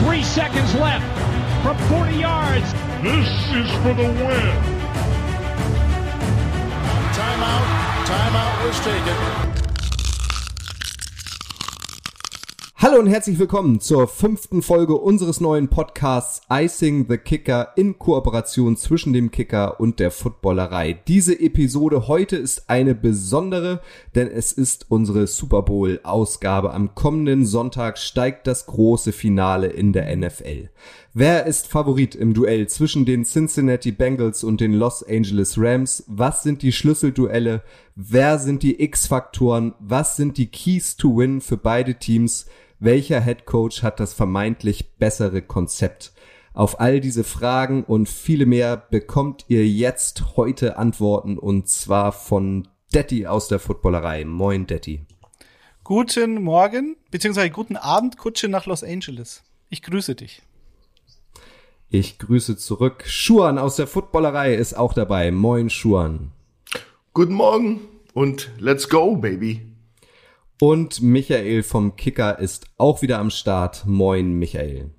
[0.00, 1.04] Three seconds left
[1.62, 2.72] from 40 yards.
[3.02, 4.56] This is for the win.
[7.12, 7.66] Timeout.
[8.06, 9.49] Timeout was taken.
[12.90, 18.76] Hallo und herzlich willkommen zur fünften Folge unseres neuen Podcasts Icing the Kicker in Kooperation
[18.76, 20.98] zwischen dem Kicker und der Footballerei.
[21.06, 23.80] Diese Episode heute ist eine besondere,
[24.16, 26.74] denn es ist unsere Super Bowl Ausgabe.
[26.74, 30.70] Am kommenden Sonntag steigt das große Finale in der NFL.
[31.14, 36.02] Wer ist Favorit im Duell zwischen den Cincinnati Bengals und den Los Angeles Rams?
[36.08, 37.62] Was sind die Schlüsselduelle?
[37.94, 39.74] Wer sind die X-Faktoren?
[39.78, 42.46] Was sind die Keys to Win für beide Teams?
[42.82, 46.12] Welcher Head Coach hat das vermeintlich bessere Konzept?
[46.54, 52.68] Auf all diese Fragen und viele mehr bekommt ihr jetzt heute Antworten und zwar von
[52.94, 54.24] Detti aus der Footballerei.
[54.24, 55.04] Moin Detti.
[55.84, 59.42] Guten Morgen, beziehungsweise guten Abend, Kutsche nach Los Angeles.
[59.68, 60.40] Ich grüße dich.
[61.90, 63.04] Ich grüße zurück.
[63.06, 65.30] Schuan aus der Footballerei ist auch dabei.
[65.32, 66.32] Moin Schuan.
[67.12, 67.80] Guten Morgen
[68.14, 69.69] und let's go, baby.
[70.60, 73.86] Und Michael vom Kicker ist auch wieder am Start.
[73.86, 74.90] Moin, Michael.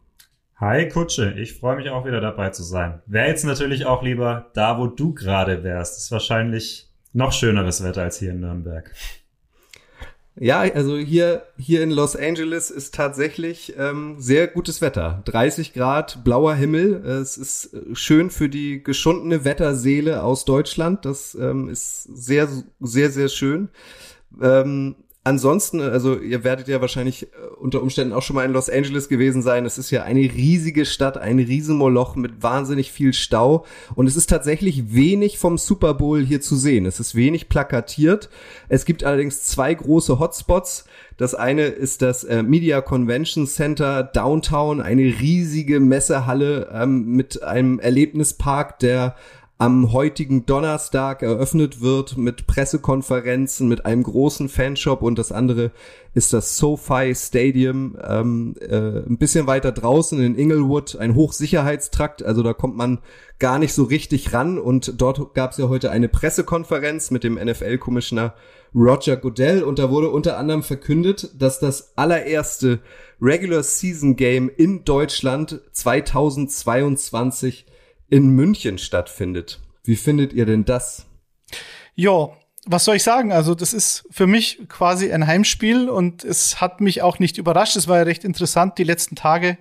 [0.60, 3.00] Hi Kutsche, ich freue mich auch wieder dabei zu sein.
[3.06, 5.96] Wäre jetzt natürlich auch lieber da, wo du gerade wärst.
[5.96, 8.92] Das ist wahrscheinlich noch schöneres Wetter als hier in Nürnberg.
[10.36, 15.22] Ja, also hier, hier in Los Angeles ist tatsächlich ähm, sehr gutes Wetter.
[15.26, 17.06] 30 Grad, blauer Himmel.
[17.06, 21.06] Es ist schön für die geschundene Wetterseele aus Deutschland.
[21.06, 22.48] Das ähm, ist sehr,
[22.80, 23.70] sehr, sehr schön.
[24.42, 27.28] Ähm, Ansonsten, also ihr werdet ja wahrscheinlich äh,
[27.60, 29.68] unter Umständen auch schon mal in Los Angeles gewesen sein.
[29.68, 33.64] Es ist ja eine riesige Stadt, ein Riesenmoloch mit wahnsinnig viel Stau.
[33.94, 36.88] Und es ist tatsächlich wenig vom Super Bowl hier zu sehen.
[36.88, 38.30] Es ist wenig plakatiert.
[38.68, 40.86] Es gibt allerdings zwei große Hotspots.
[41.18, 47.78] Das eine ist das äh, Media Convention Center Downtown, eine riesige Messehalle ähm, mit einem
[47.78, 49.16] Erlebnispark, der
[49.62, 55.70] am heutigen Donnerstag eröffnet wird mit Pressekonferenzen, mit einem großen Fanshop und das andere
[56.16, 62.42] ist das SoFi Stadium, ähm, äh, ein bisschen weiter draußen in Inglewood, ein Hochsicherheitstrakt, also
[62.42, 63.02] da kommt man
[63.38, 64.58] gar nicht so richtig ran.
[64.58, 68.34] Und dort gab es ja heute eine Pressekonferenz mit dem NFL-Commissioner
[68.74, 69.62] Roger Goodell.
[69.62, 72.80] Und da wurde unter anderem verkündet, dass das allererste
[73.22, 77.66] Regular Season Game in Deutschland 2022
[78.12, 79.60] in München stattfindet.
[79.84, 81.08] Wie findet ihr denn das?
[81.96, 82.30] Ja,
[82.66, 83.32] was soll ich sagen?
[83.32, 87.76] Also, das ist für mich quasi ein Heimspiel und es hat mich auch nicht überrascht.
[87.76, 89.58] Es war ja recht interessant die letzten Tage.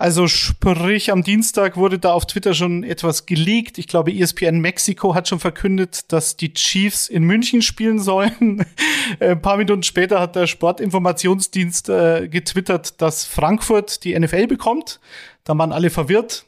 [0.00, 3.76] Also sprich, am Dienstag wurde da auf Twitter schon etwas geleakt.
[3.76, 8.64] Ich glaube, ESPN Mexiko hat schon verkündet, dass die Chiefs in München spielen sollen.
[9.20, 15.00] Ein paar Minuten später hat der Sportinformationsdienst äh, getwittert, dass Frankfurt die NFL bekommt.
[15.44, 16.46] Da waren alle verwirrt.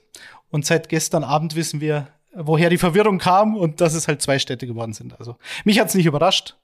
[0.52, 4.38] Und seit gestern Abend wissen wir, woher die Verwirrung kam und dass es halt zwei
[4.38, 5.18] Städte geworden sind.
[5.18, 6.56] Also mich hat's nicht überrascht.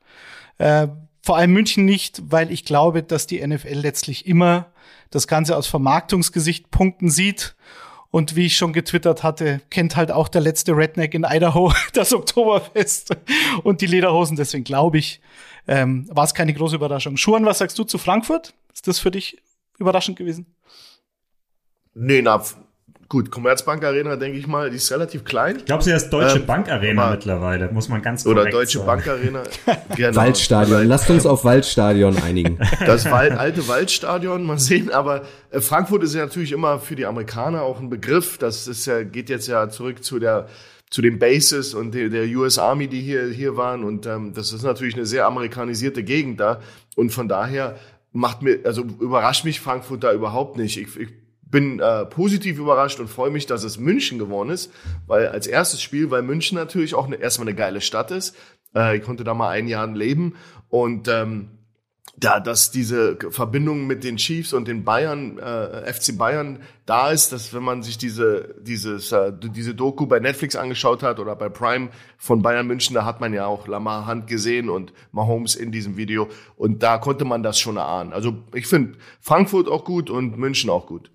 [0.58, 0.88] Äh,
[1.22, 4.66] vor allem München nicht, weil ich glaube, dass die NFL letztlich immer
[5.10, 7.56] das Ganze aus Vermarktungsgesichtspunkten sieht.
[8.10, 12.12] Und wie ich schon getwittert hatte, kennt halt auch der letzte Redneck in Idaho das
[12.12, 13.16] Oktoberfest
[13.64, 14.36] und die Lederhosen.
[14.36, 15.20] Deswegen glaube ich,
[15.66, 17.16] ähm, war es keine große Überraschung.
[17.16, 18.54] Schuhan, was sagst du zu Frankfurt?
[18.72, 19.42] Ist das für dich
[19.78, 20.46] überraschend gewesen?
[21.94, 22.42] Nee, na,
[23.10, 25.56] Gut, Commerzbank Arena, denke ich mal, die ist relativ klein.
[25.56, 28.86] Ich glaube, sie ist Deutsche ähm, Bank Arena mittlerweile, muss man ganz Oder Deutsche sagen.
[28.86, 29.42] Bank Arena.
[29.96, 30.14] genau.
[30.14, 32.58] Waldstadion, lasst uns auf Waldstadion einigen.
[32.84, 37.06] Das Wald, alte Waldstadion, mal sehen, aber äh, Frankfurt ist ja natürlich immer für die
[37.06, 38.36] Amerikaner auch ein Begriff.
[38.36, 40.46] Das ist ja, geht jetzt ja zurück zu der
[40.90, 43.84] zu den Bases und der, der US Army, die hier, hier waren.
[43.84, 46.60] Und ähm, das ist natürlich eine sehr amerikanisierte Gegend da.
[46.96, 47.76] Und von daher
[48.12, 50.78] macht mir, also überrascht mich Frankfurt da überhaupt nicht.
[50.78, 51.08] Ich, ich
[51.50, 54.72] bin äh, positiv überrascht und freue mich, dass es München geworden ist,
[55.06, 58.36] weil als erstes Spiel, weil München natürlich auch eine, erstmal eine geile Stadt ist.
[58.74, 60.34] Äh, ich konnte da mal ein Jahr leben
[60.68, 61.50] und ähm,
[62.20, 67.32] da, dass diese Verbindung mit den Chiefs und den Bayern, äh, FC Bayern da ist,
[67.32, 71.48] dass wenn man sich diese, dieses, äh, diese Doku bei Netflix angeschaut hat oder bei
[71.48, 75.70] Prime von Bayern München, da hat man ja auch Lamar Hunt gesehen und Mahomes in
[75.70, 78.12] diesem Video und da konnte man das schon erahnen.
[78.12, 81.10] Also ich finde Frankfurt auch gut und München auch gut.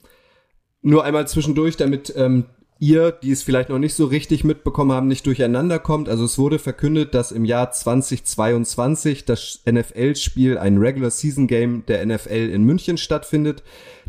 [0.84, 2.46] Nur einmal zwischendurch, damit ähm,
[2.78, 6.10] ihr, die es vielleicht noch nicht so richtig mitbekommen haben, nicht durcheinander kommt.
[6.10, 12.06] Also es wurde verkündet, dass im Jahr 2022 das NFL-Spiel, ein Regular Season Game der
[12.06, 13.64] NFL in München stattfindet.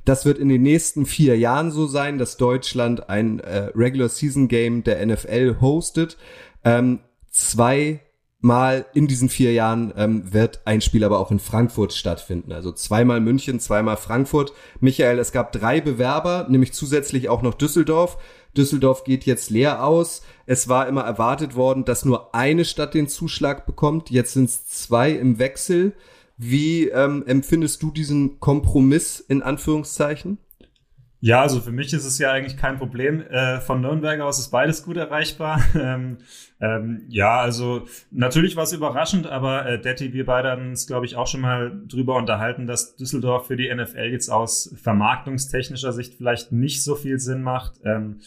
[0.04, 4.48] Das wird in den nächsten vier Jahren so sein, dass Deutschland ein äh, Regular Season
[4.48, 6.16] Game der NFL hostet.
[6.64, 6.98] Ähm,
[7.30, 8.00] zwei
[8.44, 12.52] Mal in diesen vier Jahren ähm, wird ein Spiel aber auch in Frankfurt stattfinden.
[12.52, 14.52] Also zweimal München, zweimal Frankfurt.
[14.80, 18.18] Michael, es gab drei Bewerber, nämlich zusätzlich auch noch Düsseldorf.
[18.54, 20.20] Düsseldorf geht jetzt leer aus.
[20.44, 24.10] Es war immer erwartet worden, dass nur eine Stadt den Zuschlag bekommt.
[24.10, 25.94] Jetzt sind es zwei im Wechsel.
[26.36, 30.36] Wie ähm, empfindest du diesen Kompromiss in Anführungszeichen?
[31.24, 33.22] Ja, also für mich ist es ja eigentlich kein Problem.
[33.22, 35.58] Äh, von Nürnberg aus ist beides gut erreichbar.
[35.74, 36.18] ähm,
[36.60, 41.06] ähm, ja, also natürlich war es überraschend, aber äh, Detti, wir beide haben uns, glaube
[41.06, 46.12] ich, auch schon mal drüber unterhalten, dass Düsseldorf für die NFL jetzt aus vermarktungstechnischer Sicht
[46.12, 47.80] vielleicht nicht so viel Sinn macht.
[47.86, 48.20] Ähm,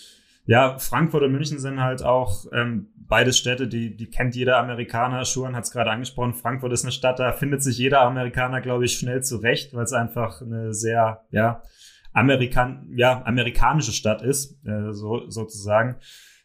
[0.47, 5.23] ja, Frankfurt und München sind halt auch ähm, beides Städte, die, die kennt jeder Amerikaner.
[5.23, 6.33] Schuhan hat es gerade angesprochen.
[6.33, 9.93] Frankfurt ist eine Stadt, da findet sich jeder Amerikaner, glaube ich, schnell zurecht, weil es
[9.93, 11.61] einfach eine sehr, ja,
[12.17, 15.97] Amerikan ja, amerikanische Stadt ist, äh, so, sozusagen.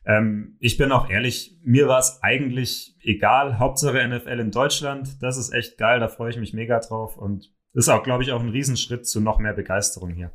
[0.04, 3.58] Ähm, ich bin auch ehrlich, mir war es eigentlich egal.
[3.58, 5.22] Hauptsache NFL in Deutschland.
[5.22, 8.32] Das ist echt geil, da freue ich mich mega drauf und ist auch, glaube ich,
[8.32, 10.32] auch ein Riesenschritt zu noch mehr Begeisterung hier.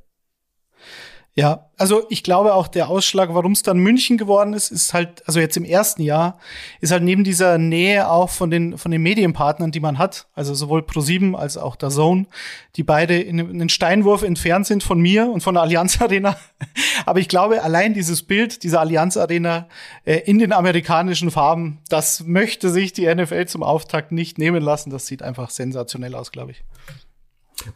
[1.40, 5.22] Ja, also ich glaube auch der Ausschlag, warum es dann München geworden ist, ist halt,
[5.28, 6.40] also jetzt im ersten Jahr,
[6.82, 10.56] ist halt neben dieser Nähe auch von den, von den Medienpartnern, die man hat, also
[10.56, 12.26] sowohl Pro7 als auch der Zone,
[12.76, 16.38] die beide in einen Steinwurf entfernt sind von mir und von der Allianz Arena.
[17.06, 19.68] Aber ich glaube, allein dieses Bild dieser Allianz Arena
[20.06, 24.90] äh, in den amerikanischen Farben, das möchte sich die NFL zum Auftakt nicht nehmen lassen.
[24.90, 26.64] Das sieht einfach sensationell aus, glaube ich.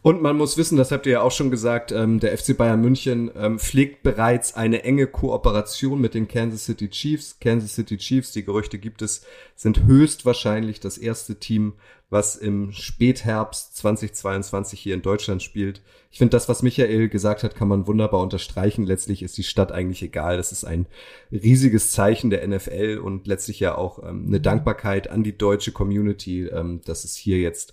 [0.02, 2.80] Und man muss wissen, das habt ihr ja auch schon gesagt, ähm, der FC Bayern
[2.80, 7.38] München ähm, pflegt bereits eine enge Kooperation mit den Kansas City Chiefs.
[7.40, 9.24] Kansas City Chiefs, die Gerüchte gibt es,
[9.56, 11.74] sind höchstwahrscheinlich das erste Team,
[12.10, 15.80] was im Spätherbst 2022 hier in Deutschland spielt.
[16.10, 18.84] Ich finde, das, was Michael gesagt hat, kann man wunderbar unterstreichen.
[18.84, 20.36] Letztlich ist die Stadt eigentlich egal.
[20.36, 20.86] Das ist ein
[21.32, 26.46] riesiges Zeichen der NFL und letztlich ja auch ähm, eine Dankbarkeit an die deutsche Community,
[26.46, 27.72] ähm, dass es hier jetzt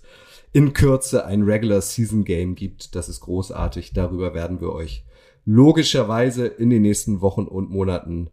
[0.52, 2.94] in Kürze ein Regular Season Game gibt.
[2.94, 3.92] Das ist großartig.
[3.92, 5.04] Darüber werden wir euch
[5.44, 8.30] logischerweise in den nächsten Wochen und Monaten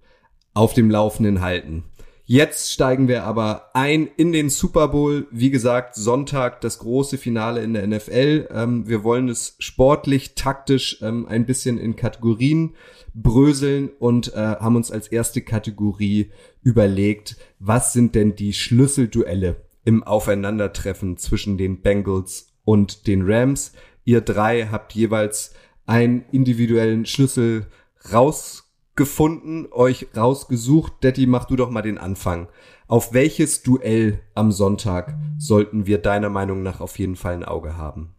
[0.53, 1.85] auf dem Laufenden halten.
[2.29, 5.27] Jetzt steigen wir aber ein in den Super Bowl.
[5.31, 8.49] Wie gesagt, Sonntag das große Finale in der NFL.
[8.51, 12.75] Ähm, wir wollen es sportlich, taktisch ähm, ein bisschen in Kategorien
[13.13, 16.31] bröseln und äh, haben uns als erste Kategorie
[16.61, 23.71] überlegt, was sind denn die Schlüsselduelle im Aufeinandertreffen zwischen den Bengals und den Rams.
[24.03, 25.53] Ihr drei habt jeweils
[25.85, 27.67] einen individuellen Schlüssel
[28.11, 31.01] rausgefunden, euch rausgesucht.
[31.03, 32.49] Detti, mach du doch mal den Anfang.
[32.89, 37.77] Auf welches Duell am Sonntag sollten wir deiner Meinung nach auf jeden Fall ein Auge
[37.77, 38.13] haben?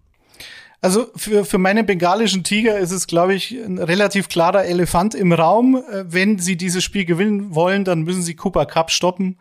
[0.81, 5.33] Also für, für meine bengalischen Tiger ist es, glaube ich, ein relativ klarer Elefant im
[5.33, 5.77] Raum.
[5.77, 9.39] Äh, wenn sie dieses Spiel gewinnen wollen, dann müssen sie Cooper Cup stoppen.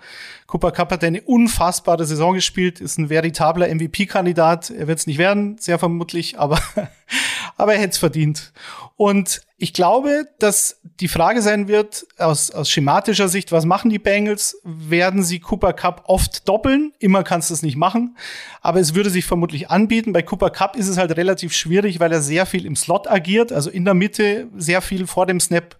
[0.47, 4.71] Cooper Cup hat eine unfassbare Saison gespielt, ist ein veritabler MVP-Kandidat.
[4.71, 6.59] Er wird es nicht werden, sehr vermutlich, aber,
[7.55, 8.51] aber er hätte es verdient.
[8.95, 13.97] Und ich glaube, dass die Frage sein wird, aus, aus schematischer Sicht, was machen die
[13.97, 14.61] Bengals?
[14.63, 16.93] Werden sie Cooper Cup oft doppeln?
[16.99, 18.17] Immer kannst du es nicht machen.
[18.61, 20.13] Aber es würde sich vermutlich anbieten.
[20.13, 23.51] Bei Cooper Cup ist es halt relativ schwierig, weil er sehr viel im Slot agiert,
[23.51, 25.75] also in der Mitte sehr viel vor dem Snap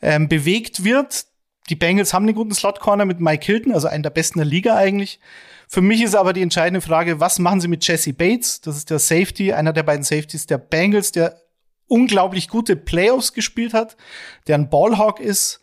[0.00, 1.26] ähm, bewegt wird.
[1.70, 4.76] Die Bengals haben einen guten Slot-Corner mit Mike Hilton, also einen der besten der Liga
[4.76, 5.18] eigentlich.
[5.66, 8.60] Für mich ist aber die entscheidende Frage, was machen sie mit Jesse Bates?
[8.60, 11.42] Das ist der Safety, einer der beiden Safeties der Bengals, der
[11.88, 13.96] unglaublich gute Playoffs gespielt hat,
[14.46, 15.60] der ein Ballhawk ist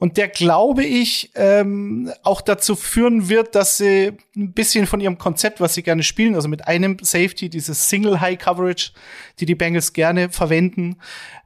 [0.00, 5.18] und der, glaube ich, ähm, auch dazu führen wird, dass sie ein bisschen von ihrem
[5.18, 8.92] Konzept, was sie gerne spielen, also mit einem Safety, dieses Single High Coverage,
[9.40, 10.98] die die Bengals gerne verwenden,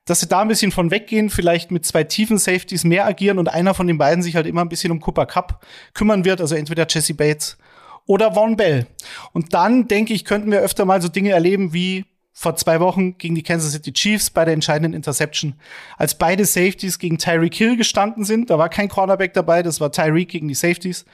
[0.05, 3.49] dass sie da ein bisschen von weggehen, vielleicht mit zwei tiefen Safeties mehr agieren und
[3.49, 5.65] einer von den beiden sich halt immer ein bisschen um Cooper Cup
[5.95, 7.57] kümmern wird, also entweder Jesse Bates
[8.07, 8.87] oder Von Bell.
[9.33, 13.19] Und dann, denke ich, könnten wir öfter mal so Dinge erleben wie vor zwei Wochen
[13.19, 15.55] gegen die Kansas City Chiefs bei der entscheidenden Interception,
[15.99, 18.51] als beide Safeties gegen Tyreek Hill gestanden sind.
[18.51, 21.05] Da war kein Cornerback dabei, das war Tyreek gegen die Safeties.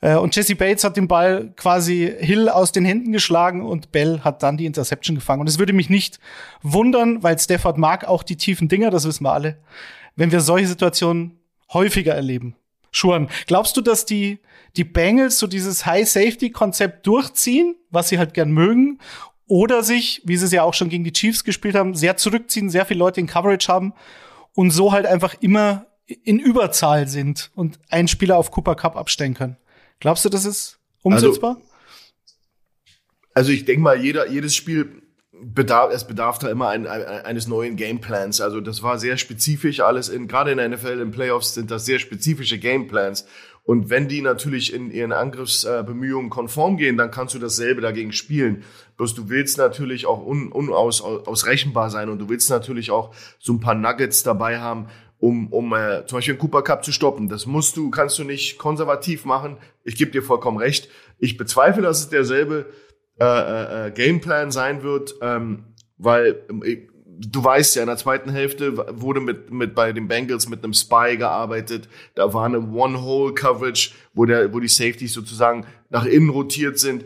[0.00, 4.20] Äh, und Jesse Bates hat den Ball quasi Hill aus den Händen geschlagen und Bell
[4.20, 5.40] hat dann die Interception gefangen.
[5.40, 6.18] Und es würde mich nicht
[6.62, 9.58] wundern, weil Stafford mag auch die tiefen Dinger, das wissen wir alle,
[10.16, 11.38] wenn wir solche Situationen
[11.72, 12.56] häufiger erleben.
[12.90, 14.38] Schuhen, glaubst du, dass die,
[14.76, 19.00] die Bengals so dieses High-Safety-Konzept durchziehen, was sie halt gern mögen?
[19.46, 22.70] Oder sich, wie sie es ja auch schon gegen die Chiefs gespielt haben, sehr zurückziehen,
[22.70, 23.92] sehr viele Leute in Coverage haben
[24.54, 29.34] und so halt einfach immer in Überzahl sind und einen Spieler auf Cooper Cup abstellen
[29.34, 29.56] können.
[30.00, 31.56] Glaubst du, das ist umsetzbar?
[31.56, 31.68] Also,
[33.34, 35.02] also ich denke mal, jeder, jedes Spiel
[35.44, 38.40] bedarf, es bedarf da immer ein, ein, eines neuen Gameplans.
[38.40, 41.84] Also das war sehr spezifisch alles in, gerade in der NFL, in Playoffs sind das
[41.84, 43.26] sehr spezifische Gameplans.
[43.64, 48.62] Und wenn die natürlich in ihren Angriffsbemühungen konform gehen, dann kannst du dasselbe dagegen spielen.
[48.98, 53.60] Bloß du willst natürlich auch un, unausrechenbar sein und du willst natürlich auch so ein
[53.60, 57.30] paar Nuggets dabei haben, um, um äh, zum Beispiel den Cooper Cup zu stoppen.
[57.30, 59.56] Das musst du, kannst du nicht konservativ machen.
[59.82, 60.90] Ich gebe dir vollkommen recht.
[61.18, 62.66] Ich bezweifle, dass es derselbe
[63.18, 66.86] äh, äh, äh Gameplan sein wird, ähm, weil äh,
[67.18, 70.74] du weißt ja, in der zweiten Hälfte wurde mit, mit bei den Bengals mit einem
[70.74, 71.88] Spy gearbeitet.
[72.14, 77.04] Da war eine One-Hole-Coverage, wo, der, wo die Safeties sozusagen nach innen rotiert sind.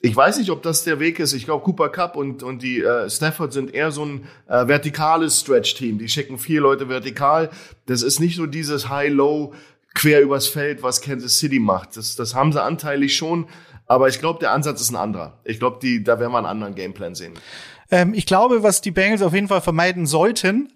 [0.00, 1.32] Ich weiß nicht, ob das der Weg ist.
[1.32, 5.40] Ich glaube, Cooper Cup und, und die äh, Stafford sind eher so ein äh, vertikales
[5.40, 5.98] Stretch-Team.
[5.98, 7.50] Die schicken vier Leute vertikal.
[7.86, 9.54] Das ist nicht so dieses High-Low
[9.94, 11.96] quer übers Feld, was Kansas City macht.
[11.96, 13.48] Das, das haben sie anteilig schon.
[13.88, 15.40] Aber ich glaube, der Ansatz ist ein anderer.
[15.44, 17.34] Ich glaube, die, da werden wir einen anderen Gameplan sehen.
[17.90, 20.72] Ähm, ich glaube, was die Bengals auf jeden Fall vermeiden sollten,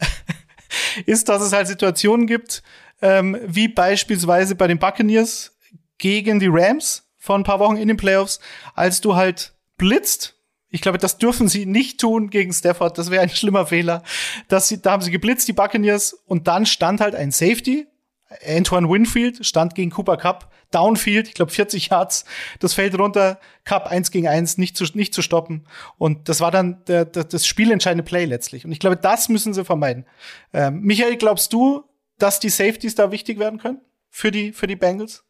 [1.06, 2.62] ist, dass es halt Situationen gibt,
[3.02, 5.52] ähm, wie beispielsweise bei den Buccaneers
[5.98, 8.40] gegen die Rams vor ein paar Wochen in den Playoffs,
[8.74, 10.34] als du halt blitzt.
[10.70, 12.96] Ich glaube, das dürfen sie nicht tun gegen Stafford.
[12.96, 14.02] Das wäre ein schlimmer Fehler.
[14.48, 17.86] Dass da haben sie geblitzt, die Buccaneers, und dann stand halt ein Safety.
[18.46, 20.52] Antoine Winfield stand gegen Cooper Cup.
[20.70, 22.24] Downfield, ich glaube 40 Yards,
[22.58, 25.66] das Feld runter, Cup 1 gegen 1, nicht zu, nicht zu stoppen.
[25.98, 28.64] Und das war dann der, der, das spielentscheidende Play letztlich.
[28.64, 30.06] Und ich glaube, das müssen sie vermeiden.
[30.52, 31.84] Ähm, Michael, glaubst du,
[32.18, 35.24] dass die Safeties da wichtig werden können für die, für die Bengals?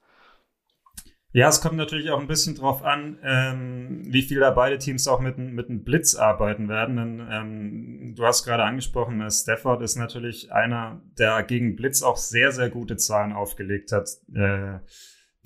[1.34, 5.08] Ja, es kommt natürlich auch ein bisschen drauf an, ähm, wie viel da beide Teams
[5.08, 6.96] auch mit, mit einem Blitz arbeiten werden.
[6.96, 12.18] Denn ähm, du hast gerade angesprochen, äh, Stafford ist natürlich einer, der gegen Blitz auch
[12.18, 14.80] sehr, sehr gute Zahlen aufgelegt hat äh,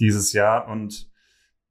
[0.00, 0.66] dieses Jahr.
[0.66, 1.08] Und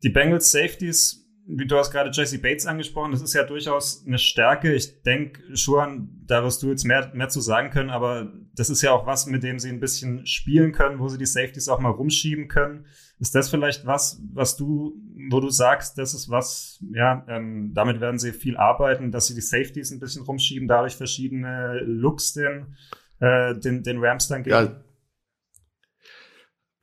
[0.02, 4.18] die Bengals Safeties, wie du hast gerade Jesse Bates angesprochen, das ist ja durchaus eine
[4.18, 4.74] Stärke.
[4.74, 8.82] Ich denke, Schuhan, da wirst du jetzt mehr, mehr zu sagen können, aber das ist
[8.82, 11.80] ja auch was, mit dem sie ein bisschen spielen können, wo sie die Safeties auch
[11.80, 12.86] mal rumschieben können.
[13.18, 14.94] Ist das vielleicht was, was du,
[15.30, 19.36] wo du sagst, das ist was, ja, ähm, damit werden sie viel arbeiten, dass sie
[19.36, 22.76] die Safeties ein bisschen rumschieben, dadurch verschiedene Looks den,
[23.20, 24.56] äh, den, den Rams dann geben?
[24.56, 24.82] Ja.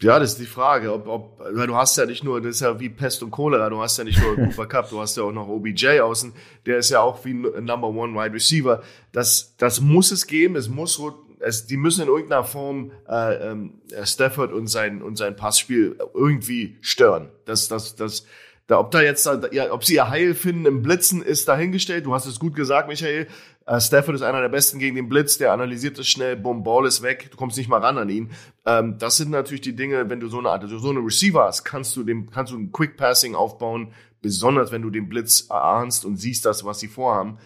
[0.02, 2.60] Ja, das ist die Frage, ob, ob, weil du hast ja nicht nur, das ist
[2.60, 5.22] ja wie Pest und Cholera, du hast ja nicht nur Cooper Cup, du hast ja
[5.22, 6.32] auch noch OBJ außen,
[6.66, 8.82] der ist ja auch wie ein Number One Wide Receiver.
[9.12, 10.98] Das, das muss es geben, es muss
[11.42, 16.78] es, die müssen in irgendeiner Form äh, ähm, Stafford und sein und sein Passspiel irgendwie
[16.80, 17.28] stören.
[17.44, 18.24] Das, das, das,
[18.66, 22.06] da, ob da jetzt, ja, ob sie ihr Heil finden im Blitzen, ist dahingestellt.
[22.06, 23.26] Du hast es gut gesagt, Michael.
[23.66, 25.36] Äh, Stafford ist einer der Besten gegen den Blitz.
[25.38, 26.36] Der analysiert es schnell.
[26.36, 27.28] Boom, Ball ist weg.
[27.30, 28.30] Du kommst nicht mal ran an ihn.
[28.64, 31.44] Ähm, das sind natürlich die Dinge, wenn du so eine Art, also so eine Receiver
[31.44, 33.92] hast, kannst du dem, kannst du ein Quick Passing aufbauen.
[34.20, 37.38] Besonders wenn du den Blitz erahnst und siehst das, was sie vorhaben.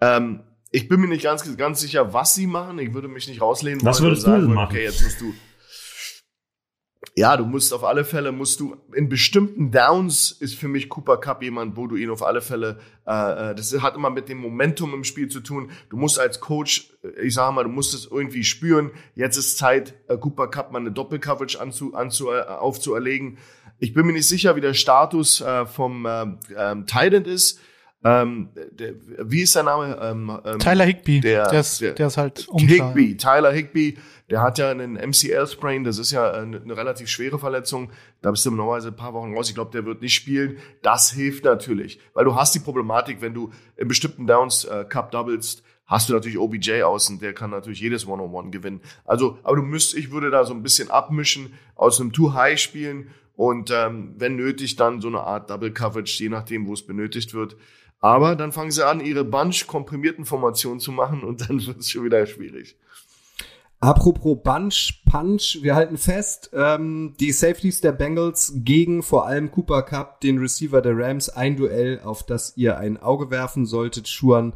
[0.00, 2.78] Ähm, ich bin mir nicht ganz, ganz sicher, was sie machen.
[2.78, 3.84] Ich würde mich nicht rauslehnen.
[3.84, 4.74] Was würdest sagen, du denn machen?
[4.74, 5.34] Okay, jetzt musst du.
[7.16, 11.16] Ja, du musst auf alle Fälle, musst du, in bestimmten Downs ist für mich Cooper
[11.16, 14.38] Cup jemand, wo du ihn auf alle Fälle, äh, äh das hat immer mit dem
[14.38, 15.70] Momentum im Spiel zu tun.
[15.88, 18.90] Du musst als Coach, äh, ich sage mal, du musst es irgendwie spüren.
[19.14, 23.38] Jetzt ist Zeit, äh, Cooper Cup mal eine Doppelcoverage anzu, anzu, äh, aufzuerlegen.
[23.78, 27.60] Ich bin mir nicht sicher, wie der Status äh, vom äh, ähm, Tident ist.
[28.02, 29.98] Ähm, der, wie ist sein Name?
[30.00, 31.20] Ähm, ähm, Tyler Higby.
[31.20, 32.94] Der, der, ist, der, der ist halt unklar.
[32.94, 33.98] Higby, Tyler Higby,
[34.30, 37.90] der hat ja einen MCL-Sprain, das ist ja eine, eine, relativ schwere Verletzung.
[38.22, 39.50] Da bist du normalerweise ein paar Wochen raus.
[39.50, 40.56] Ich glaube, der wird nicht spielen.
[40.82, 45.10] Das hilft natürlich, weil du hast die Problematik, wenn du in bestimmten Downs äh, Cup
[45.10, 48.80] doublest, hast du natürlich OBJ außen, der kann natürlich jedes One-on-One -on -One gewinnen.
[49.04, 53.10] Also, aber du müsst, ich würde da so ein bisschen abmischen, aus einem Too-High spielen
[53.34, 57.34] und ähm, wenn nötig dann so eine Art Double Coverage, je nachdem, wo es benötigt
[57.34, 57.56] wird.
[58.00, 61.90] Aber dann fangen sie an, ihre Bunch komprimierten Formationen zu machen und dann wird es
[61.90, 62.76] schon wieder schwierig.
[63.82, 69.82] Apropos Bunch, Punch, wir halten fest, ähm, die Safeties der Bengals gegen vor allem Cooper
[69.82, 74.06] Cup, den Receiver der Rams, ein Duell, auf das ihr ein Auge werfen solltet.
[74.06, 74.52] Schuan,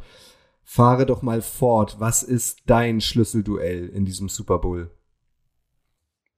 [0.63, 1.97] fahre doch mal fort.
[2.01, 4.91] Was ist dein Schlüsselduell in diesem Super Bowl?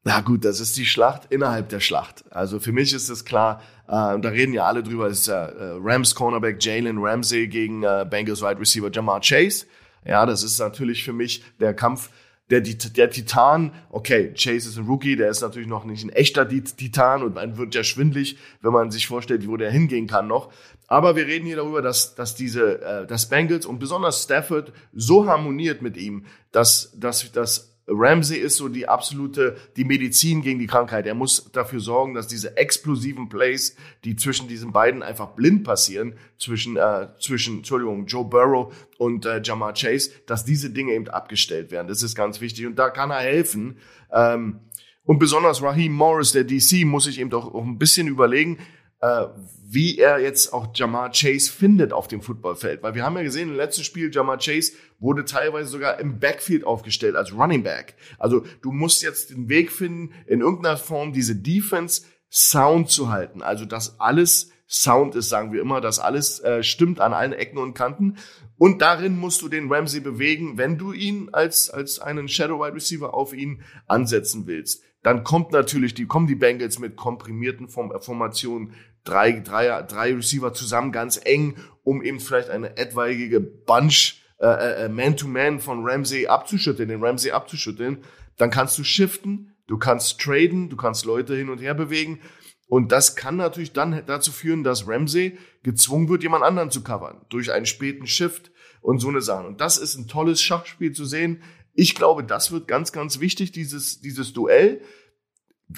[0.08, 2.22] Na gut, das ist die Schlacht innerhalb der Schlacht.
[2.30, 6.14] Also für mich ist es klar, äh, da reden ja alle drüber, ist äh, Rams
[6.14, 9.66] Cornerback Jalen Ramsey gegen äh, Bengals Wide Receiver Jamar Chase.
[10.04, 12.10] Ja, das ist natürlich für mich der Kampf
[12.50, 16.48] der, der Titan, okay, Chase ist ein Rookie, der ist natürlich noch nicht ein echter
[16.48, 20.52] Titan und man wird ja schwindlig, wenn man sich vorstellt, wo der hingehen kann noch.
[20.86, 25.26] Aber wir reden hier darüber, dass, dass diese, äh, dass Bengals und besonders Stafford so
[25.26, 30.66] harmoniert mit ihm, dass, dass, dass Ramsey ist so die absolute, die Medizin gegen die
[30.66, 31.07] Krankheit.
[31.07, 36.14] Er muss dafür sorgen, dass diese explosiven Plays, die zwischen diesen beiden einfach blind passieren,
[36.37, 41.71] zwischen, äh, zwischen, Entschuldigung, Joe Burrow und äh, Jamar Chase, dass diese Dinge eben abgestellt
[41.71, 41.87] werden.
[41.87, 43.78] Das ist ganz wichtig und da kann er helfen.
[44.12, 44.61] Ähm,
[45.05, 48.59] und besonders Raheem Morris, der DC, muss sich eben doch auch ein bisschen überlegen,
[49.00, 49.26] äh,
[49.68, 52.82] wie er jetzt auch Jamar Chase findet auf dem Footballfeld.
[52.82, 56.64] Weil wir haben ja gesehen, im letzten Spiel, Jamar Chase wurde teilweise sogar im Backfield
[56.64, 57.94] aufgestellt als Running Back.
[58.18, 63.42] Also du musst jetzt den Weg finden, in irgendeiner Form diese Defense Sound zu halten.
[63.42, 67.58] Also dass alles Sound ist, sagen wir immer, dass alles äh, stimmt an allen Ecken
[67.58, 68.16] und Kanten.
[68.58, 72.74] Und darin musst du den Ramsey bewegen, wenn du ihn als, als einen Shadow Wide
[72.74, 74.82] Receiver auf ihn ansetzen willst.
[75.06, 78.72] Dann kommt natürlich die, kommen die Bengals mit komprimierten Formationen,
[79.04, 84.84] drei, drei, drei Receiver zusammen, ganz eng, um eben vielleicht eine etwaige Bunch äh, äh,
[84.86, 87.98] äh, Man-to-Man -Man von Ramsey abzuschütteln, den Ramsey abzuschütteln.
[88.36, 92.18] Dann kannst du shiften, du kannst traden, du kannst Leute hin und her bewegen.
[92.66, 97.25] Und das kann natürlich dann dazu führen, dass Ramsey gezwungen wird, jemand anderen zu covern,
[97.28, 99.46] durch einen späten Shift und so eine Sache.
[99.46, 101.42] Und das ist ein tolles Schachspiel zu sehen.
[101.76, 104.80] Ich glaube, das wird ganz, ganz wichtig, dieses, dieses Duell.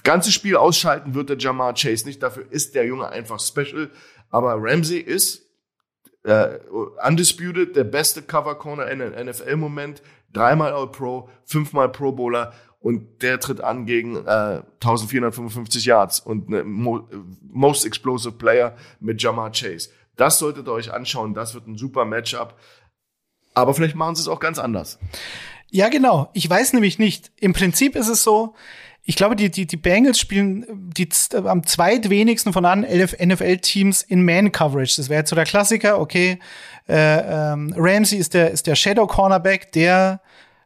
[0.04, 2.22] Ganzes Spiel ausschalten wird der Jamar Chase nicht.
[2.22, 3.90] Dafür ist der Junge einfach special.
[4.30, 5.42] Aber Ramsey ist
[6.22, 6.58] äh,
[7.04, 10.02] undisputed der beste Cover Corner in den NFL-Moment.
[10.32, 16.64] Dreimal All-Pro, fünfmal Pro Bowler und der tritt an gegen äh, 1455 Yards und eine
[16.64, 17.08] mo
[17.42, 19.90] Most Explosive Player mit Jamar Chase.
[20.16, 21.34] Das solltet ihr euch anschauen.
[21.34, 22.54] Das wird ein super Matchup.
[23.54, 24.98] Aber vielleicht machen sie es auch ganz anders.
[25.70, 26.30] Ja, genau.
[26.32, 27.30] Ich weiß nämlich nicht.
[27.40, 28.54] Im Prinzip ist es so,
[29.04, 34.96] ich glaube, die, die, die Bengals spielen die am zweitwenigsten von allen NFL-Teams in Man-Coverage.
[34.98, 36.38] Das wäre jetzt so der Klassiker, okay.
[36.86, 40.20] Äh, ähm, Ramsey ist der, ist der Shadow-Cornerback, der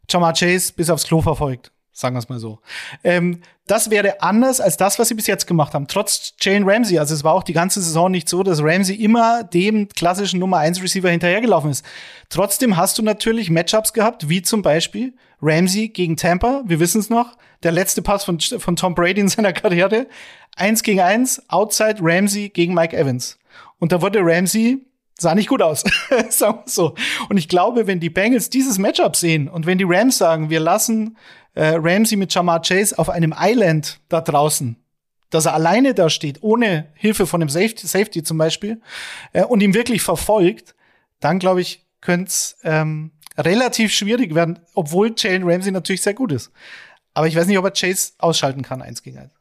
[0.09, 1.71] Jamar Chase bis aufs Klo verfolgt.
[1.93, 2.59] Sagen wir es mal so.
[3.05, 3.43] Ähm,
[3.73, 5.87] das wäre anders als das, was sie bis jetzt gemacht haben.
[5.87, 6.99] Trotz Jane Ramsey.
[6.99, 10.59] Also es war auch die ganze Saison nicht so, dass Ramsey immer dem klassischen Nummer
[10.59, 11.83] 1 Receiver hinterhergelaufen ist.
[12.29, 16.63] Trotzdem hast du natürlich Matchups gehabt, wie zum Beispiel Ramsey gegen Tampa.
[16.67, 17.39] Wir wissen es noch.
[17.63, 20.07] Der letzte Pass von, von Tom Brady in seiner Karriere.
[20.55, 21.43] Eins gegen eins.
[21.49, 23.39] Outside Ramsey gegen Mike Evans.
[23.79, 24.85] Und da wurde Ramsey
[25.19, 25.85] sah nicht gut aus,
[26.29, 26.95] sagen wir so.
[27.31, 30.61] Und ich glaube, wenn die Bengals dieses Matchup sehen und wenn die Rams sagen, wir
[30.61, 31.17] lassen
[31.55, 34.77] äh, Ramsey mit Jamar Chase auf einem Island da draußen,
[35.31, 38.81] dass er alleine da steht, ohne Hilfe von einem Safety, Safety zum Beispiel,
[39.33, 40.75] äh, und ihm wirklich verfolgt,
[41.21, 46.33] dann glaube ich, könnte es ähm, relativ schwierig werden, obwohl Jalen Ramsey natürlich sehr gut
[46.33, 46.51] ist.
[47.15, 49.33] Aber ich weiß nicht, ob er Chase ausschalten kann, eins gegen eins.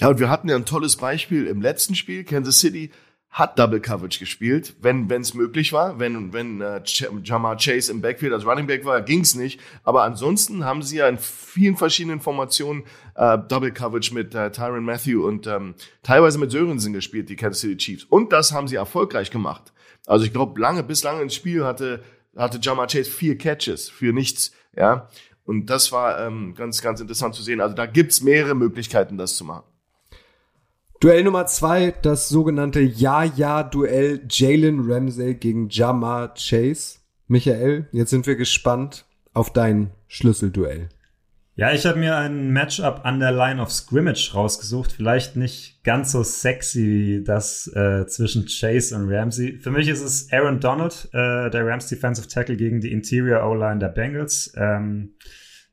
[0.00, 2.90] Ja, und wir hatten ja ein tolles Beispiel im letzten Spiel, Kansas City
[3.32, 5.98] hat Double Coverage gespielt, wenn es möglich war.
[5.98, 6.82] Wenn wenn äh,
[7.24, 9.58] Jamar Chase im Backfield als Running Back war, ging's nicht.
[9.84, 14.84] Aber ansonsten haben sie ja in vielen verschiedenen Formationen äh, Double Coverage mit äh, Tyron
[14.84, 18.04] Matthew und ähm, teilweise mit Sörensen gespielt, die Kansas City Chiefs.
[18.04, 19.72] Und das haben sie erfolgreich gemacht.
[20.06, 22.04] Also ich glaube, lange bis lange ins Spiel hatte
[22.36, 24.52] hatte Jamar Chase vier Catches für nichts.
[24.76, 25.08] Ja,
[25.46, 27.62] und das war ähm, ganz ganz interessant zu sehen.
[27.62, 29.64] Also da gibt's mehrere Möglichkeiten, das zu machen.
[31.02, 37.00] Duell Nummer zwei, das sogenannte Ja-Ja-Duell Jalen Ramsey gegen Jamar Chase.
[37.26, 40.90] Michael, jetzt sind wir gespannt auf dein Schlüsselduell.
[41.56, 44.92] Ja, ich habe mir ein Matchup an der Line of Scrimmage rausgesucht.
[44.92, 49.58] Vielleicht nicht ganz so sexy wie das äh, zwischen Chase und Ramsey.
[49.58, 53.80] Für mich ist es Aaron Donald, äh, der Rams Defensive Tackle gegen die Interior O-Line
[53.80, 54.52] der Bengals.
[54.56, 55.14] Ähm,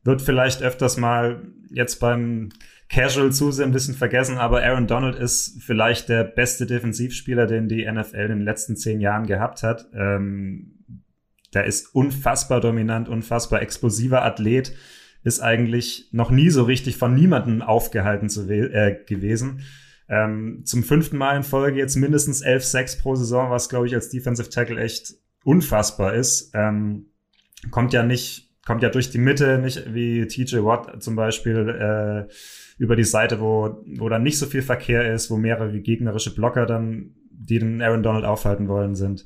[0.04, 2.50] wird vielleicht öfters mal jetzt beim
[2.90, 7.68] Casual zu sehr ein bisschen vergessen, aber Aaron Donald ist vielleicht der beste Defensivspieler, den
[7.68, 9.88] die NFL in den letzten zehn Jahren gehabt hat.
[9.94, 10.80] Ähm,
[11.54, 14.76] der ist unfassbar dominant, unfassbar explosiver Athlet,
[15.24, 19.62] ist eigentlich noch nie so richtig von niemandem aufgehalten zu äh, gewesen.
[20.08, 23.94] Ähm, zum fünften Mal in Folge jetzt mindestens elf Sacks pro Saison, was glaube ich
[23.94, 26.52] als Defensive Tackle echt unfassbar ist.
[26.56, 27.12] Ähm,
[27.70, 31.70] kommt ja nicht, kommt ja durch die Mitte, nicht wie TJ Watt zum Beispiel.
[31.70, 32.34] Äh,
[32.80, 36.66] über die Seite, wo, wo dann nicht so viel Verkehr ist, wo mehrere gegnerische Blocker
[36.66, 39.26] dann, die den Aaron Donald aufhalten wollen, sind.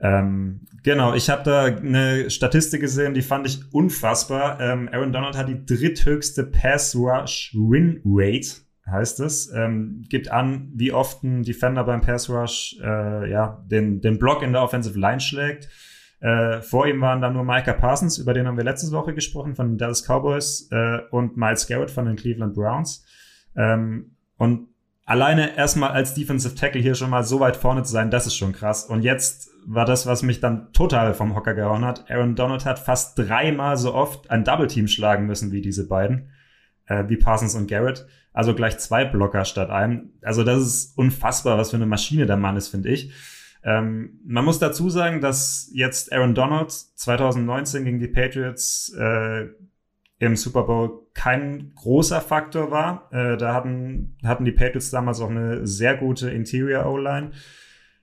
[0.00, 4.60] Ähm, genau, ich habe da eine Statistik gesehen, die fand ich unfassbar.
[4.60, 8.48] Ähm, Aaron Donald hat die dritthöchste Pass Rush Win Rate,
[8.86, 9.52] heißt es.
[9.52, 14.42] Ähm, gibt an, wie oft ein Defender beim Pass Rush äh, ja, den, den Block
[14.44, 15.68] in der Offensive Line schlägt.
[16.20, 19.54] Äh, vor ihm waren dann nur Micah Parsons, über den haben wir letzte Woche gesprochen,
[19.54, 23.04] von den Dallas Cowboys, äh, und Miles Garrett von den Cleveland Browns.
[23.56, 24.68] Ähm, und
[25.04, 28.36] alleine erstmal als Defensive Tackle hier schon mal so weit vorne zu sein, das ist
[28.36, 28.84] schon krass.
[28.84, 32.10] Und jetzt war das, was mich dann total vom Hocker gehauen hat.
[32.10, 36.30] Aaron Donald hat fast dreimal so oft ein Double Team schlagen müssen wie diese beiden,
[36.86, 38.06] äh, wie Parsons und Garrett.
[38.32, 40.12] Also gleich zwei Blocker statt einem.
[40.22, 43.12] Also das ist unfassbar, was für eine Maschine der Mann ist, finde ich.
[43.68, 49.48] Ähm, man muss dazu sagen, dass jetzt Aaron Donald 2019 gegen die Patriots äh,
[50.20, 53.10] im Super Bowl kein großer Faktor war.
[53.12, 57.32] Äh, da hatten, hatten die Patriots damals auch eine sehr gute Interior O-Line.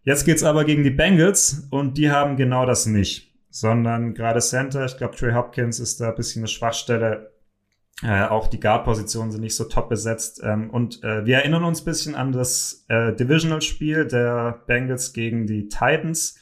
[0.04, 4.86] Jetzt geht's aber gegen die Bengals und die haben genau das nicht, sondern gerade Center,
[4.86, 7.32] ich glaube Trey Hopkins ist da ein bisschen eine Schwachstelle.
[8.04, 10.42] Äh, auch die Guard-Positionen sind nicht so top besetzt.
[10.44, 15.48] Ähm, und äh, wir erinnern uns ein bisschen an das äh, Divisional-Spiel der Bengals gegen
[15.48, 16.38] die Titans.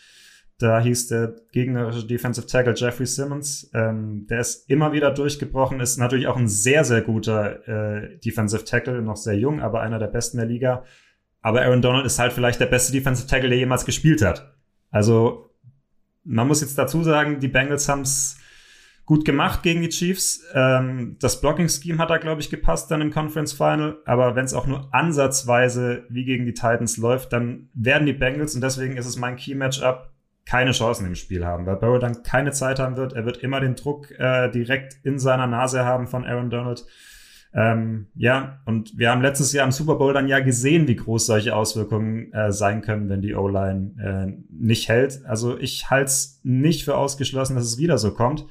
[0.58, 3.70] Da hieß der gegnerische Defensive Tackle Jeffrey Simmons.
[3.74, 8.64] Ähm, der ist immer wieder durchgebrochen, ist natürlich auch ein sehr, sehr guter äh, Defensive
[8.64, 10.86] Tackle, noch sehr jung, aber einer der besten der Liga.
[11.42, 14.56] Aber Aaron Donald ist halt vielleicht der beste Defensive Tackle, der jemals gespielt hat.
[14.90, 15.52] Also
[16.24, 18.38] man muss jetzt dazu sagen, die Bengals haben es
[19.06, 20.44] gut gemacht gegen die Chiefs.
[20.54, 23.98] Ähm, das Blocking-Scheme hat da, glaube ich, gepasst dann im Conference Final.
[24.06, 28.56] Aber wenn es auch nur ansatzweise wie gegen die Titans läuft, dann werden die Bengals,
[28.56, 30.10] und deswegen ist es mein Key-Matchup,
[30.46, 33.14] keine Chancen im Spiel haben, weil Burrow dann keine Zeit haben wird.
[33.14, 36.86] Er wird immer den Druck äh, direkt in seiner Nase haben von Aaron Donald.
[37.56, 41.28] Ähm, ja, und wir haben letztes Jahr im Super Bowl dann ja gesehen, wie groß
[41.28, 45.24] solche Auswirkungen äh, sein können, wenn die O-Line äh, nicht hält.
[45.26, 48.46] Also ich halte es nicht für ausgeschlossen, dass es wieder so kommt.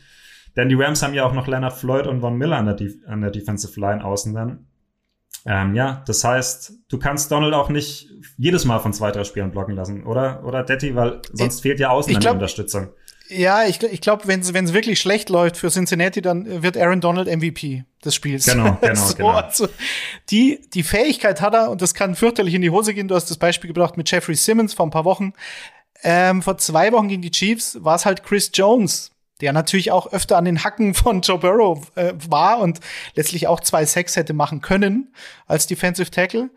[0.56, 2.94] Denn die Rams haben ja auch noch Leonard Floyd und Von Miller an der, Def
[3.06, 4.66] an der Defensive Line außen dann.
[5.44, 9.50] Ähm, ja, das heißt, du kannst Donald auch nicht jedes Mal von zwei, drei Spielern
[9.50, 10.44] blocken lassen, oder?
[10.44, 12.90] Oder Detti, weil sonst ich, fehlt ja außen glaub, Unterstützung.
[13.28, 17.28] Ja, ich, ich glaube, wenn es wirklich schlecht läuft für Cincinnati, dann wird Aaron Donald
[17.28, 18.44] MVP des Spiels.
[18.44, 19.30] Genau, genau, so, genau.
[19.30, 19.68] Also
[20.30, 23.08] die, die Fähigkeit hat er, und das kann fürchterlich in die Hose gehen.
[23.08, 25.32] Du hast das Beispiel gebracht mit Jeffrey Simmons vor ein paar Wochen.
[26.02, 29.11] Ähm, vor zwei Wochen gegen die Chiefs war es halt Chris Jones,
[29.42, 32.78] der natürlich auch öfter an den Hacken von Joe Burrow äh, war und
[33.14, 35.12] letztlich auch zwei Sacks hätte machen können
[35.46, 36.48] als Defensive Tackle.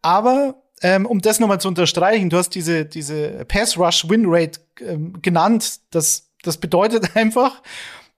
[0.00, 5.80] Aber ähm, um das nochmal zu unterstreichen, du hast diese, diese Pass-Rush-Win-Rate ähm, genannt.
[5.90, 7.62] Das, das bedeutet einfach,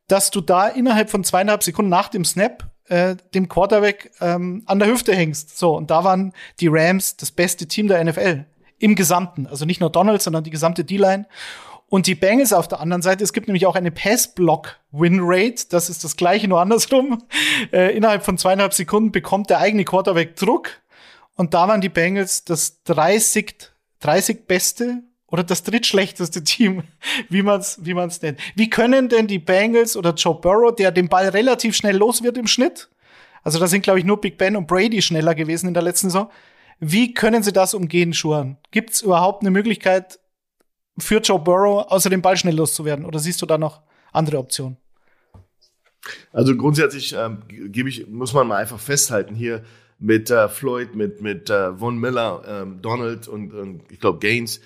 [0.06, 4.78] dass du da innerhalb von zweieinhalb Sekunden nach dem Snap äh, dem Quarterback ähm, an
[4.78, 5.58] der Hüfte hängst.
[5.58, 8.46] So, und da waren die Rams das beste Team der NFL
[8.78, 9.48] im Gesamten.
[9.48, 11.26] Also nicht nur Donald, sondern die gesamte D-Line.
[11.88, 15.66] Und die Bengals auf der anderen Seite, es gibt nämlich auch eine Pass-Block-Win-Rate.
[15.68, 17.22] Das ist das gleiche, nur andersrum.
[17.72, 20.70] Äh, innerhalb von zweieinhalb Sekunden bekommt der eigene Quarterback Druck.
[21.36, 23.54] Und da waren die Bengals das 30,
[24.00, 26.82] 30 beste oder das drittschlechteste Team,
[27.28, 28.38] wie man es wie man's nennt.
[28.54, 32.36] Wie können denn die Bengals oder Joe Burrow, der den Ball relativ schnell los wird
[32.36, 32.88] im Schnitt,
[33.44, 36.08] also da sind, glaube ich, nur Big Ben und Brady schneller gewesen in der letzten
[36.08, 36.30] Saison,
[36.80, 38.56] wie können sie das umgehen, Schuhan?
[38.70, 40.18] Gibt es überhaupt eine Möglichkeit,
[40.98, 43.04] für Joe Burrow, außer dem Ball schnell loszuwerden?
[43.04, 44.76] Oder siehst du da noch andere Optionen?
[46.32, 49.62] Also grundsätzlich ähm, gebe ich, muss man mal einfach festhalten hier
[49.98, 54.60] mit äh, Floyd, mit mit äh, Von Miller, ähm, Donald und, und ich glaube Gaines.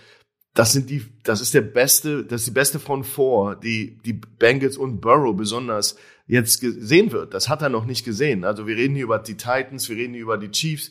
[0.55, 4.14] Das sind die, das ist der beste, das ist die beste von vor, die die
[4.14, 7.35] Bengals und Burrow besonders jetzt gesehen wird.
[7.35, 8.45] Das hat er noch nicht gesehen.
[8.45, 10.91] Also wir reden hier über die Titans, wir reden hier über die Chiefs.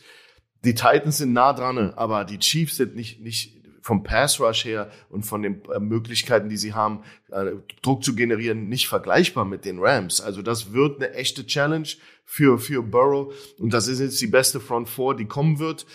[0.63, 3.56] Die Titans sind nah dran, aber die Chiefs sind nicht nicht
[3.88, 8.15] vom Pass Rush her und von den äh, Möglichkeiten, die sie haben, äh, Druck zu
[8.15, 10.19] generieren, nicht vergleichbar mit den Rams.
[10.19, 11.88] Also das wird eine echte Challenge
[12.26, 13.34] für, für Burrow.
[13.58, 15.86] Und das ist jetzt die beste Front Four, die kommen wird.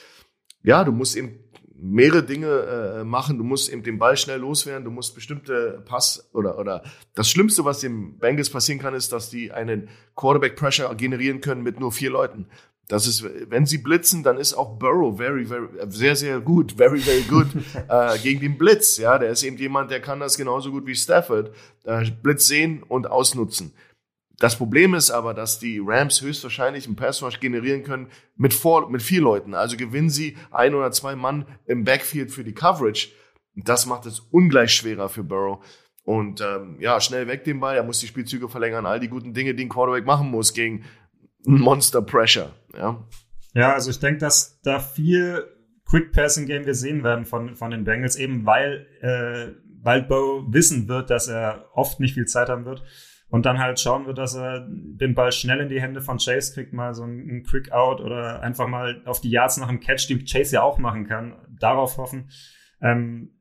[0.63, 1.39] Ja, du musst eben
[1.77, 3.37] mehrere Dinge äh, machen.
[3.37, 4.85] Du musst eben den Ball schnell loswerden.
[4.85, 9.29] Du musst bestimmte Pass oder oder das Schlimmste, was dem Bengals passieren kann, ist, dass
[9.29, 12.47] die einen Quarterback Pressure generieren können mit nur vier Leuten.
[12.93, 16.99] Das ist, wenn sie blitzen, dann ist auch Burrow very, very, sehr, sehr gut, very,
[16.99, 17.47] very good
[17.89, 18.99] äh, gegen den Blitz.
[18.99, 21.55] Ja, der ist eben jemand, der kann das genauso gut wie Stafford.
[21.85, 23.73] Äh, Blitz sehen und ausnutzen.
[24.39, 28.91] Das Problem ist aber, dass die Rams höchstwahrscheinlich einen Pass Rush generieren können mit, vor,
[28.91, 29.55] mit vier Leuten.
[29.55, 33.09] Also gewinnen sie ein oder zwei Mann im Backfield für die Coverage.
[33.55, 35.65] Das macht es ungleich schwerer für Burrow.
[36.05, 39.33] Und ähm, ja, schnell weg den Ball, er muss die Spielzüge verlängern, all die guten
[39.33, 40.85] Dinge, die ein Quarterback machen muss gegen
[41.45, 42.53] Monster Pressure.
[42.77, 43.05] Ja,
[43.55, 45.45] ja also ich denke, dass da viel
[45.89, 49.53] Quick Passing Game gesehen werden von, von den Bengals, eben weil, äh,
[49.83, 52.83] weil Bo wissen wird, dass er oft nicht viel Zeit haben wird.
[53.29, 56.53] Und dann halt schauen wir, dass er den Ball schnell in die Hände von Chase
[56.53, 60.07] kriegt, mal so ein Quick Out oder einfach mal auf die Yards nach dem Catch,
[60.09, 62.31] die Chase ja auch machen kann, darauf hoffen.
[62.83, 63.41] Ähm,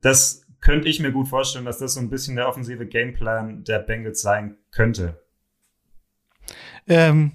[0.00, 3.80] das könnte ich mir gut vorstellen, dass das so ein bisschen der offensive Gameplan der
[3.80, 5.20] Bengals sein könnte.
[6.86, 7.32] Ähm,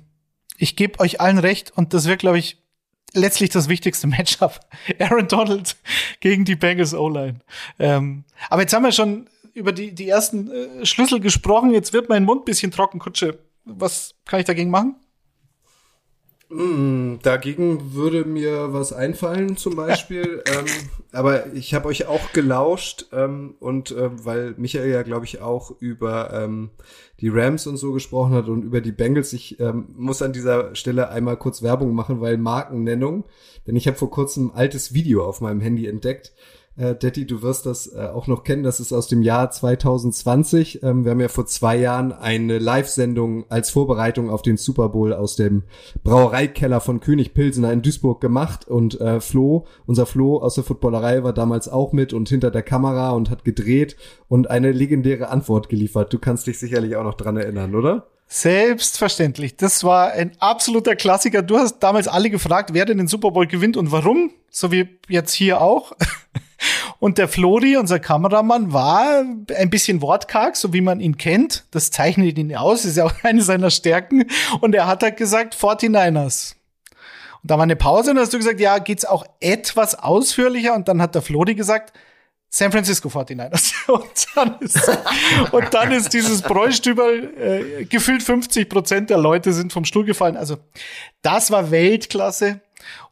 [0.57, 2.57] ich gebe euch allen recht und das wird, glaube ich,
[3.13, 4.59] letztlich das wichtigste Matchup.
[4.99, 5.77] Aaron Donald
[6.19, 7.39] gegen die Bengals O-Line.
[7.79, 11.71] Ähm, aber jetzt haben wir schon über die, die ersten äh, Schlüssel gesprochen.
[11.71, 13.39] Jetzt wird mein Mund bisschen trocken, Kutsche.
[13.65, 14.95] Was kann ich dagegen machen?
[16.49, 20.43] Mm, dagegen würde mir was einfallen zum Beispiel.
[20.57, 20.65] ähm,
[21.11, 25.71] aber ich habe euch auch gelauscht ähm, und äh, weil Michael ja, glaube ich, auch
[25.79, 26.69] über ähm,
[27.19, 29.33] die Rams und so gesprochen hat und über die Bengals.
[29.33, 33.25] Ich ähm, muss an dieser Stelle einmal kurz Werbung machen, weil Markennennung.
[33.65, 36.33] Denn ich habe vor kurzem ein altes Video auf meinem Handy entdeckt
[36.77, 38.63] äh, Detti, du wirst das äh, auch noch kennen.
[38.63, 40.83] Das ist aus dem Jahr 2020.
[40.83, 45.13] Ähm, wir haben ja vor zwei Jahren eine Live-Sendung als Vorbereitung auf den Super Bowl
[45.13, 45.63] aus dem
[46.03, 48.67] Brauereikeller von König Pilsener in Duisburg gemacht.
[48.67, 52.63] Und äh, Flo, unser Flo aus der Footballerei, war damals auch mit und hinter der
[52.63, 56.13] Kamera und hat gedreht und eine legendäre Antwort geliefert.
[56.13, 58.07] Du kannst dich sicherlich auch noch dran erinnern, oder?
[58.29, 59.55] Selbstverständlich.
[59.55, 61.41] Das war ein absoluter Klassiker.
[61.41, 64.31] Du hast damals alle gefragt, wer denn den Super Bowl gewinnt und warum.
[64.49, 65.93] So wie jetzt hier auch.
[66.99, 69.23] Und der Flori, unser Kameramann, war
[69.55, 71.65] ein bisschen wortkarg, so wie man ihn kennt.
[71.71, 74.25] Das zeichnet ihn aus, ist ja auch eine seiner Stärken.
[74.61, 76.55] Und er hat halt gesagt, 49ers.
[77.43, 80.73] Und da war eine Pause und hast du gesagt, ja, geht's auch etwas ausführlicher?
[80.73, 81.93] Und dann hat der Flori gesagt,
[82.49, 83.73] San Francisco 49ers.
[83.87, 84.97] Und dann ist,
[85.51, 90.37] und dann ist dieses Bräustüberl, äh, gefühlt 50 Prozent der Leute sind vom Stuhl gefallen.
[90.37, 90.57] Also,
[91.21, 92.61] das war Weltklasse.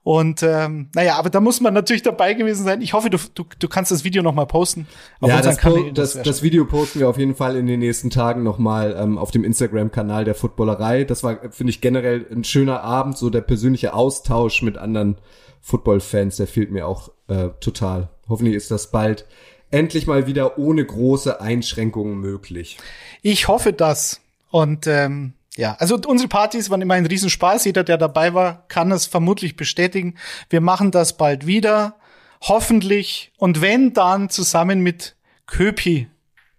[0.03, 2.81] Und ähm, naja, aber da muss man natürlich dabei gewesen sein.
[2.81, 4.87] Ich hoffe, du, du, du kannst das Video noch mal posten.
[5.19, 7.79] Auf ja, das, Kanälen, das, das, das, Video posten wir auf jeden Fall in den
[7.79, 11.05] nächsten Tagen noch mal ähm, auf dem Instagram-Kanal der Footballerei.
[11.05, 13.17] Das war, finde ich, generell ein schöner Abend.
[13.17, 15.17] So der persönliche Austausch mit anderen
[15.61, 18.09] Football-Fans, der fehlt mir auch äh, total.
[18.29, 19.25] Hoffentlich ist das bald
[19.71, 22.77] endlich mal wieder ohne große Einschränkungen möglich.
[23.23, 24.21] Ich hoffe das.
[24.51, 27.65] Und ähm, ja, also unsere Partys waren immer ein Riesenspaß.
[27.65, 30.15] Jeder, der dabei war, kann es vermutlich bestätigen.
[30.49, 31.97] Wir machen das bald wieder.
[32.41, 33.31] Hoffentlich.
[33.37, 35.15] Und wenn, dann zusammen mit
[35.47, 36.07] Köpi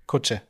[0.07, 0.41] Kutsche.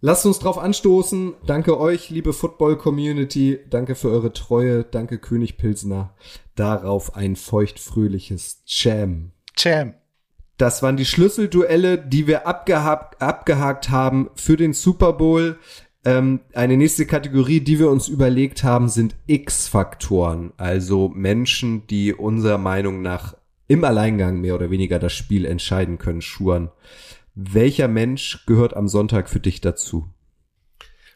[0.00, 1.34] Lasst uns drauf anstoßen.
[1.46, 3.60] Danke euch, liebe Football-Community.
[3.70, 4.82] Danke für eure Treue.
[4.82, 6.12] Danke König Pilsner.
[6.56, 9.30] Darauf ein feuchtfröhliches Jam.
[9.56, 9.94] Jam.
[10.58, 15.58] Das waren die Schlüsselduelle, die wir abgehakt, abgehakt haben für den Super Bowl.
[16.04, 22.58] Ähm, eine nächste Kategorie, die wir uns überlegt haben, sind X-Faktoren, also Menschen, die unserer
[22.58, 23.36] Meinung nach
[23.68, 26.70] im Alleingang mehr oder weniger das Spiel entscheiden können, schuren.
[27.34, 30.06] Welcher Mensch gehört am Sonntag für dich dazu?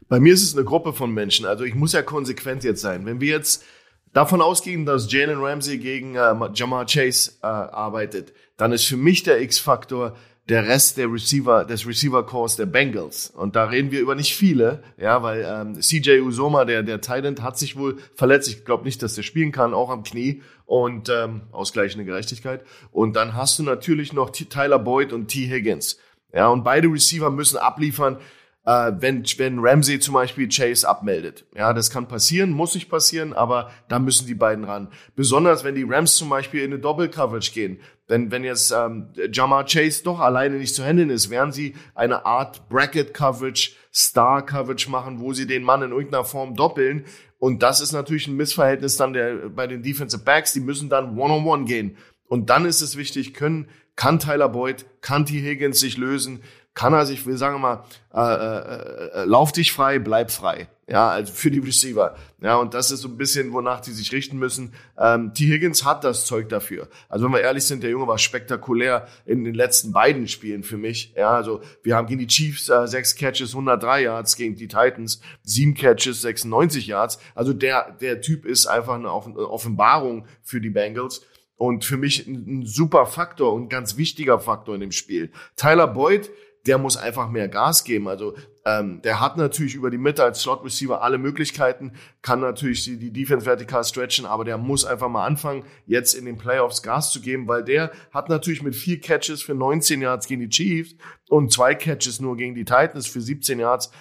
[0.08, 1.46] Bei mir ist es eine Gruppe von Menschen.
[1.46, 3.04] Also ich muss ja konsequent jetzt sein.
[3.06, 3.64] Wenn wir jetzt
[4.12, 9.24] davon ausgehen, dass Jalen Ramsey gegen äh, Jamar Chase äh, arbeitet, dann ist für mich
[9.24, 10.16] der X-Faktor
[10.48, 13.30] der Rest der Receiver, des Receiver Cores der Bengals.
[13.30, 17.42] Und da reden wir über nicht viele, ja, weil ähm, CJ Usoma, der der Titan,
[17.42, 18.48] hat sich wohl verletzt.
[18.48, 22.64] Ich glaube nicht, dass der spielen kann, auch am Knie und ähm, ausgleichende Gerechtigkeit.
[22.92, 25.98] Und dann hast du natürlich noch Tyler Boyd und T Higgins.
[26.32, 28.18] Ja, und beide Receiver müssen abliefern
[28.66, 31.46] äh, wenn, wenn Ramsey zum Beispiel Chase abmeldet.
[31.54, 34.88] Ja, das kann passieren, muss nicht passieren, aber da müssen die beiden ran.
[35.14, 37.78] Besonders wenn die Rams zum Beispiel in eine Doppel-Coverage gehen.
[38.08, 42.26] Wenn, wenn jetzt ähm, Jamar Chase doch alleine nicht zu handeln ist, werden sie eine
[42.26, 47.04] Art Bracket-Coverage, Star-Coverage machen, wo sie den Mann in irgendeiner Form doppeln.
[47.38, 50.52] Und das ist natürlich ein Missverhältnis dann der, bei den Defensive Backs.
[50.52, 51.96] Die müssen dann One-on-One -on -one gehen.
[52.28, 55.40] Und dann ist es wichtig, können, kann Tyler Boyd, kann T.
[55.40, 56.42] Higgins sich lösen,
[56.76, 57.84] kann er sich, wir sagen mal,
[58.14, 60.68] äh, äh, äh, lauf dich frei, bleib frei.
[60.86, 62.14] Ja, also für die Receiver.
[62.40, 64.74] Ja, und das ist so ein bisschen, wonach die sich richten müssen.
[64.98, 65.46] Ähm, T.
[65.46, 66.88] Higgins hat das Zeug dafür.
[67.08, 70.76] Also wenn wir ehrlich sind, der Junge war spektakulär in den letzten beiden Spielen für
[70.76, 71.14] mich.
[71.16, 75.22] Ja, also wir haben gegen die Chiefs äh, sechs Catches, 103 Yards, gegen die Titans
[75.42, 77.18] sieben Catches, 96 Yards.
[77.34, 81.22] Also der, der Typ ist einfach eine Offenbarung für die Bengals
[81.56, 85.32] und für mich ein, super Faktor und ganz wichtiger Faktor in dem Spiel.
[85.56, 86.30] Tyler Boyd,
[86.66, 88.08] der muss einfach mehr Gas geben.
[88.08, 92.84] Also ähm, der hat natürlich über die Mitte als Slot Receiver alle Möglichkeiten, kann natürlich
[92.84, 96.82] die, die Defense vertikal stretchen, aber der muss einfach mal anfangen, jetzt in den Playoffs
[96.82, 100.48] Gas zu geben, weil der hat natürlich mit vier Catches für 19 Yards gegen die
[100.48, 100.96] Chiefs
[101.28, 103.92] und zwei Catches nur gegen die Titans für 17 Yards.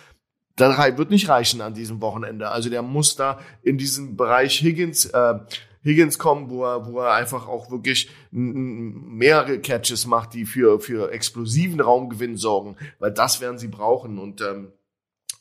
[0.55, 2.49] Das wird nicht reichen an diesem Wochenende.
[2.49, 5.35] Also der muss da in diesem Bereich Higgins äh,
[5.85, 11.11] Higgins kommen, wo er, wo er einfach auch wirklich mehrere Catches macht, die für, für
[11.11, 14.71] explosiven Raumgewinn sorgen, weil das werden sie brauchen und ähm,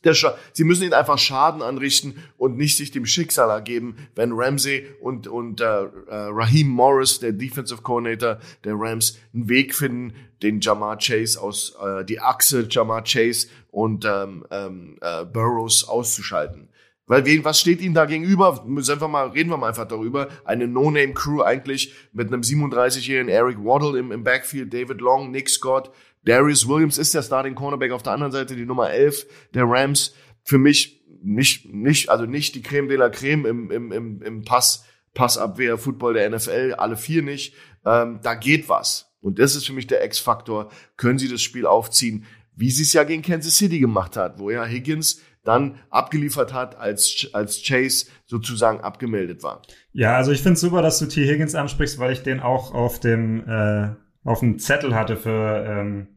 [0.05, 0.15] der
[0.53, 5.27] sie müssen ihn einfach Schaden anrichten und nicht sich dem Schicksal ergeben, wenn Ramsey und,
[5.27, 10.99] und äh, äh, Raheem Morris, der Defensive Coordinator der Rams, einen Weg finden, den Jamar
[10.99, 16.69] Chase aus, äh, die Achse Jamar Chase und ähm, ähm, äh, Burrows auszuschalten.
[17.07, 18.65] Weil wen, was steht ihnen da gegenüber?
[18.67, 20.29] Müssen wir mal, reden wir mal einfach darüber.
[20.45, 25.91] Eine No-Name-Crew eigentlich mit einem 37-jährigen Eric Waddle im, im Backfield, David Long, Nick Scott,
[26.25, 30.15] Darius Williams ist der Starting Cornerback auf der anderen Seite, die Nummer 11 der Rams.
[30.43, 34.45] Für mich nicht, nicht, also nicht die Creme de la Creme im, im, im, im
[34.45, 37.55] Pass, Passabwehr, Football der NFL, alle vier nicht.
[37.85, 39.13] Ähm, da geht was.
[39.21, 40.71] Und das ist für mich der X-Faktor.
[40.97, 44.51] Können sie das Spiel aufziehen, wie sie es ja gegen Kansas City gemacht hat, wo
[44.51, 49.63] ja Higgins dann abgeliefert hat, als, als Chase sozusagen abgemeldet war.
[49.93, 51.27] Ja, also ich finde super, dass du T.
[51.27, 53.91] Higgins ansprichst, weil ich den auch auf dem, äh,
[54.25, 56.09] auf dem Zettel hatte für, ähm,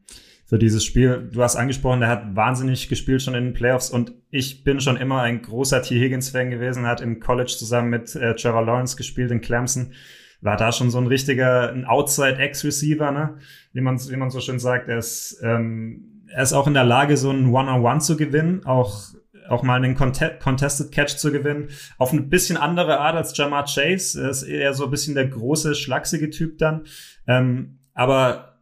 [0.46, 1.28] für dieses Spiel.
[1.30, 4.96] Du hast angesprochen, der hat wahnsinnig gespielt schon in den Playoffs und ich bin schon
[4.96, 6.00] immer ein großer T.
[6.00, 9.92] Higgins-Fan gewesen, hat im College zusammen mit äh, Trevor Lawrence gespielt in Clemson.
[10.40, 13.38] War da schon so ein richtiger, ein Outside-Ex-Receiver, ne?
[13.72, 14.88] Wie man, wie man so schön sagt.
[14.88, 18.16] Er ist, ähm, er ist auch in der Lage, so ein One-on-One -on -One zu
[18.16, 19.00] gewinnen, auch
[19.48, 21.68] auch mal einen Contested Catch zu gewinnen.
[21.96, 24.22] Auf ein bisschen andere Art als Jamar Chase.
[24.22, 26.84] Er ist eher so ein bisschen der große, schlachsige Typ dann.
[27.26, 28.58] Ähm, aber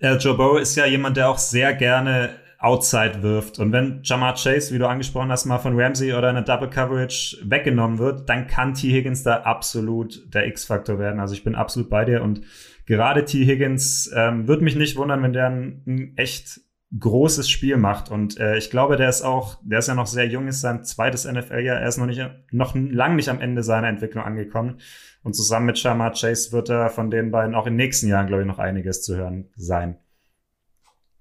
[0.00, 3.58] äh, Joe Burrow ist ja jemand, der auch sehr gerne Outside wirft.
[3.58, 7.38] Und wenn Jamar Chase, wie du angesprochen hast, mal von Ramsey oder eine Double Coverage
[7.44, 8.90] weggenommen wird, dann kann T.
[8.90, 11.20] Higgins da absolut der X-Faktor werden.
[11.20, 12.40] Also ich bin absolut bei dir und
[12.86, 13.44] gerade T.
[13.44, 16.60] Higgins ähm, würde mich nicht wundern, wenn der ein, ein echt
[16.98, 18.10] großes Spiel macht.
[18.10, 20.84] Und äh, ich glaube, der ist auch, der ist ja noch sehr jung, ist sein
[20.84, 24.80] zweites NFL-Jahr, er ist noch nicht, noch lang nicht am Ende seiner Entwicklung angekommen.
[25.22, 28.28] Und zusammen mit Shamar Chase wird er von den beiden auch in den nächsten Jahren,
[28.28, 29.98] glaube ich, noch einiges zu hören sein.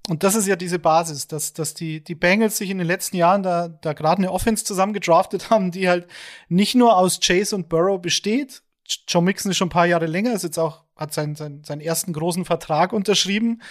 [0.08, 3.18] Und das ist ja diese Basis, dass, dass die, die Bengals sich in den letzten
[3.18, 6.08] Jahren da, da gerade eine Offense zusammen gedraftet haben, die halt
[6.48, 8.62] nicht nur aus Chase und Burrow besteht.
[9.08, 11.82] Joe Mixon ist schon ein paar Jahre länger, ist jetzt auch, hat seinen, seinen, seinen
[11.82, 13.62] ersten großen Vertrag unterschrieben.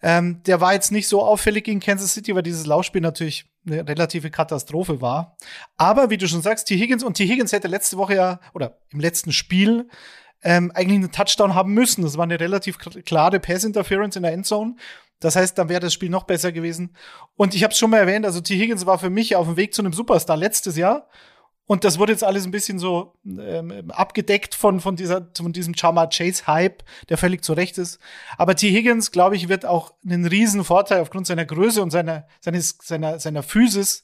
[0.00, 3.86] Ähm, der war jetzt nicht so auffällig gegen Kansas City, weil dieses Laufspiel natürlich eine
[3.86, 5.36] relative Katastrophe war.
[5.76, 6.76] Aber wie du schon sagst, T.
[6.76, 7.26] Higgins und T.
[7.26, 9.88] Higgins hätte letzte Woche ja oder im letzten Spiel
[10.42, 12.02] ähm, eigentlich einen Touchdown haben müssen.
[12.02, 14.76] Das war eine relativ klare Pass-Interference in der Endzone.
[15.20, 16.94] Das heißt, dann wäre das Spiel noch besser gewesen.
[17.34, 18.56] Und ich habe es schon mal erwähnt, also T.
[18.56, 21.08] Higgins war für mich auf dem Weg zu einem Superstar letztes Jahr.
[21.68, 25.74] Und das wurde jetzt alles ein bisschen so ähm, abgedeckt von, von, dieser, von diesem
[25.74, 28.00] Chama Chase-Hype, der völlig zu Recht ist.
[28.38, 28.70] Aber T.
[28.70, 33.18] Higgins, glaube ich, wird auch einen riesen Vorteil aufgrund seiner Größe und seiner, seines, seiner,
[33.18, 34.02] seiner Physis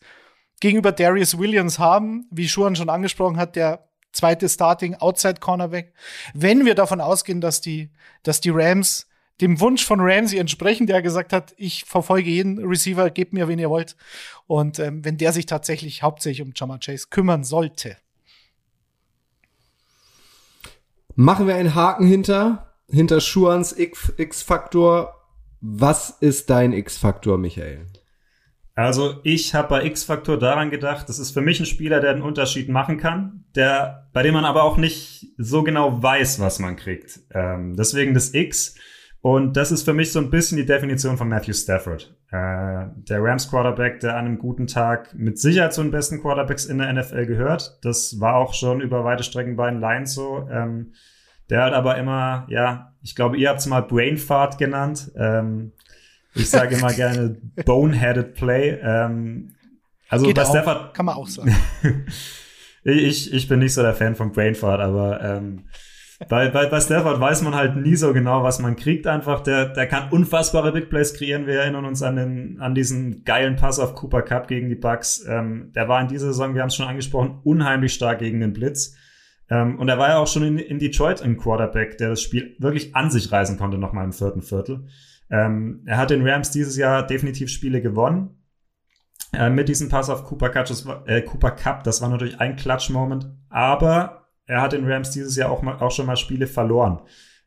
[0.61, 5.94] gegenüber Darius Williams haben, wie Schuhan schon angesprochen hat, der zweite Starting Outside Cornerback.
[6.35, 7.90] Wenn wir davon ausgehen, dass die,
[8.24, 9.09] dass die Rams
[9.40, 13.59] dem Wunsch von Ramsey entsprechen, der gesagt hat, ich verfolge jeden Receiver, gebt mir, wen
[13.59, 13.97] ihr wollt.
[14.47, 17.97] Und ähm, wenn der sich tatsächlich hauptsächlich um Jamar Chase kümmern sollte.
[21.16, 25.14] Machen wir einen Haken hinter, hinter Schuans X-Faktor.
[25.61, 27.87] Was ist dein X-Faktor, Michael?
[28.77, 32.23] Also ich habe bei X-Faktor daran gedacht, das ist für mich ein Spieler, der einen
[32.23, 36.75] Unterschied machen kann, der, bei dem man aber auch nicht so genau weiß, was man
[36.75, 37.20] kriegt.
[37.33, 38.75] Ähm, deswegen das X.
[39.24, 42.14] Und das ist für mich so ein bisschen die Definition von Matthew Stafford.
[42.30, 46.66] Äh, der Rams Quarterback, der an einem guten Tag mit Sicherheit zu den besten Quarterbacks
[46.66, 47.78] in der NFL gehört.
[47.80, 50.46] Das war auch schon über weite Strecken bei den Lions so.
[50.52, 50.92] Ähm,
[51.48, 55.10] der hat aber immer, ja, ich glaube, ihr habt es mal Brainfart genannt.
[55.16, 55.72] Ähm,
[56.34, 58.78] ich sage immer gerne Boneheaded Play.
[58.82, 59.54] Ähm,
[60.10, 60.92] also Geht bei auch, Stafford.
[60.92, 61.56] Kann man auch sagen.
[62.84, 65.64] ich, ich bin nicht so der Fan von Brainfart, aber ähm,
[66.28, 69.06] bei, bei, bei Stafford weiß man halt nie so genau, was man kriegt.
[69.06, 71.46] Einfach, der, der kann unfassbare Big Plays kreieren.
[71.46, 75.24] Wir erinnern uns an, den, an diesen geilen Pass auf Cooper Cup gegen die Bucks.
[75.28, 78.52] Ähm, der war in dieser Saison, wir haben es schon angesprochen, unheimlich stark gegen den
[78.52, 78.96] Blitz.
[79.50, 82.56] Ähm, und er war ja auch schon in, in Detroit ein Quarterback, der das Spiel
[82.58, 84.87] wirklich an sich reißen konnte, nochmal im vierten Viertel.
[85.30, 88.38] Ähm, er hat den Rams dieses Jahr definitiv Spiele gewonnen.
[89.32, 92.40] Äh, mit diesem Pass auf Cooper Cup, das war, äh, Cooper Cup, das war natürlich
[92.40, 93.30] ein Klatsch-Moment.
[93.48, 97.00] Aber er hat in Rams dieses Jahr auch, mal, auch schon mal Spiele verloren.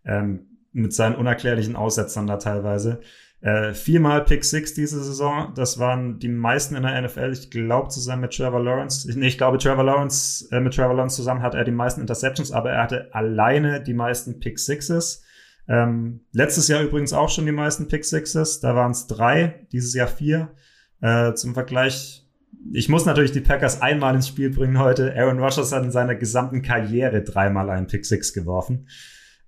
[0.06, 3.02] Ähm, mit seinen unerklärlichen Aussetzern da teilweise.
[3.40, 5.54] Äh, viermal Pick Six diese Saison.
[5.56, 7.32] Das waren die meisten in der NFL.
[7.34, 9.10] Ich glaube zusammen mit Trevor Lawrence.
[9.10, 12.02] Ich, nee, ich glaube Trevor Lawrence, äh, mit Trevor Lawrence zusammen hat er die meisten
[12.02, 15.24] Interceptions, aber er hatte alleine die meisten Pick Sixes.
[15.68, 18.60] Ähm, letztes Jahr übrigens auch schon die meisten Pick Sixes.
[18.60, 20.54] Da waren es drei, dieses Jahr vier.
[21.02, 22.27] Äh, zum Vergleich
[22.74, 25.14] ich muss natürlich die Packers einmal ins Spiel bringen heute.
[25.16, 28.88] Aaron Rodgers hat in seiner gesamten Karriere dreimal einen Pick Six geworfen.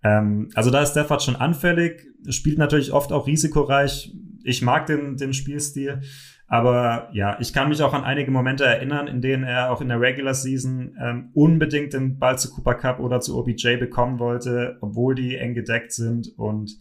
[0.03, 4.13] Ähm, also da ist Stafford schon anfällig, spielt natürlich oft auch risikoreich.
[4.43, 6.01] Ich mag den, den Spielstil.
[6.47, 9.89] Aber ja, ich kann mich auch an einige Momente erinnern, in denen er auch in
[9.89, 14.77] der Regular Season ähm, unbedingt den Ball zu Cooper Cup oder zu OBJ bekommen wollte,
[14.81, 16.33] obwohl die eng gedeckt sind.
[16.37, 16.71] Und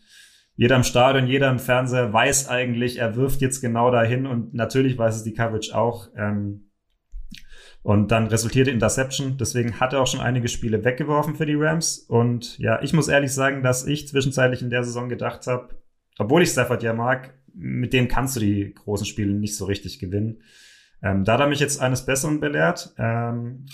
[0.58, 4.98] jeder im Stadion, jeder im Fernseher weiß eigentlich, er wirft jetzt genau dahin und natürlich
[4.98, 6.08] weiß es die Coverage auch.
[6.16, 6.68] Ähm,
[7.82, 9.36] Und dann resultierte Interception.
[9.38, 11.98] Deswegen hat er auch schon einige Spiele weggeworfen für die Rams.
[11.98, 15.76] Und ja, ich muss ehrlich sagen, dass ich zwischenzeitlich in der Saison gedacht habe,
[16.18, 20.00] obwohl ich Stafford ja mag, mit dem kannst du die großen Spiele nicht so richtig
[20.00, 20.42] gewinnen.
[21.02, 22.92] Ähm, da hat er mich jetzt eines Besseren belehrt.
[22.98, 23.66] Ähm,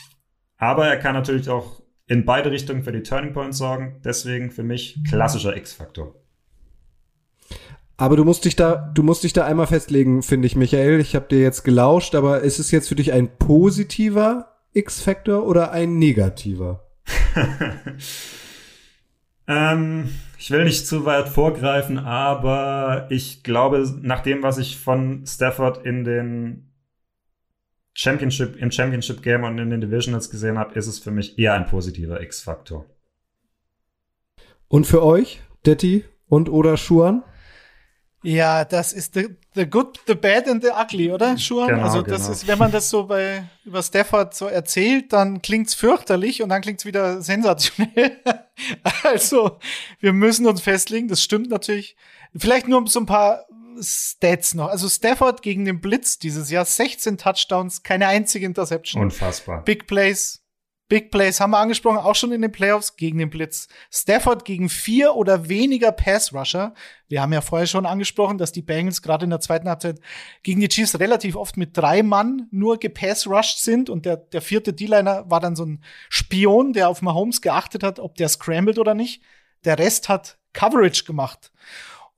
[0.58, 4.02] aber er kann natürlich auch in beide Richtungen für die Turning Points sorgen.
[4.04, 6.14] Deswegen für mich klassischer X-Faktor.
[7.96, 11.00] Aber du musst dich da, du musst dich da einmal festlegen, finde ich, Michael.
[11.00, 15.70] Ich habe dir jetzt gelauscht, aber ist es jetzt für dich ein positiver X-Factor oder
[15.70, 16.84] ein negativer?
[19.46, 25.24] ähm, ich will nicht zu weit vorgreifen, aber ich glaube, nach dem, was ich von
[25.26, 26.70] Stafford in den
[27.92, 31.54] Championship, im Championship Game und in den Divisionals gesehen habe, ist es für mich eher
[31.54, 32.86] ein positiver X-Faktor.
[34.66, 37.22] Und für euch, Detti und oder Schuan?
[38.24, 41.68] Ja, das ist the, the good, the bad and the ugly, oder, Schuan?
[41.68, 42.32] Genau, also das genau.
[42.32, 46.62] ist, wenn man das so bei über Stafford so erzählt, dann klingt's fürchterlich und dann
[46.62, 48.18] klingt's wieder sensationell.
[49.02, 49.58] also
[50.00, 51.96] wir müssen uns festlegen, das stimmt natürlich.
[52.34, 53.44] Vielleicht nur so ein paar
[53.80, 54.68] Stats noch.
[54.68, 59.02] Also Stafford gegen den Blitz dieses Jahr 16 Touchdowns, keine einzige Interception.
[59.02, 59.62] Unfassbar.
[59.64, 60.43] Big Plays.
[60.88, 63.68] Big Plays haben wir angesprochen, auch schon in den Playoffs gegen den Blitz.
[63.90, 66.74] Stafford gegen vier oder weniger Pass-Rusher.
[67.08, 69.98] Wir haben ja vorher schon angesprochen, dass die Bengals gerade in der zweiten Halbzeit
[70.42, 74.74] gegen die Chiefs relativ oft mit drei Mann nur gepass-rushed sind und der, der vierte
[74.74, 78.94] D-Liner war dann so ein Spion, der auf Mahomes geachtet hat, ob der scrambled oder
[78.94, 79.22] nicht.
[79.64, 81.50] Der Rest hat Coverage gemacht.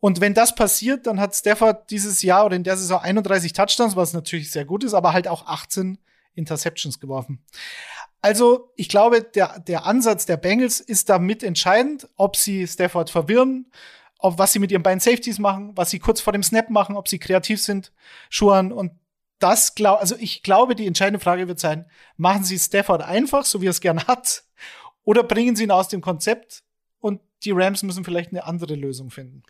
[0.00, 3.96] Und wenn das passiert, dann hat Stafford dieses Jahr oder in der Saison 31 Touchdowns,
[3.96, 5.98] was natürlich sehr gut ist, aber halt auch 18
[6.34, 7.42] Interceptions geworfen.
[8.26, 13.70] Also, ich glaube, der, der Ansatz der Bengals ist da mitentscheidend, ob sie Stafford verwirren,
[14.18, 16.96] ob was sie mit ihren beiden Safeties machen, was sie kurz vor dem Snap machen,
[16.96, 17.92] ob sie kreativ sind,
[18.28, 18.72] Schuhan.
[18.72, 18.90] Und
[19.38, 23.62] das glaube, also ich glaube, die entscheidende Frage wird sein, machen sie Stafford einfach, so
[23.62, 24.42] wie er es gern hat,
[25.04, 26.64] oder bringen sie ihn aus dem Konzept
[26.98, 29.44] und die Rams müssen vielleicht eine andere Lösung finden.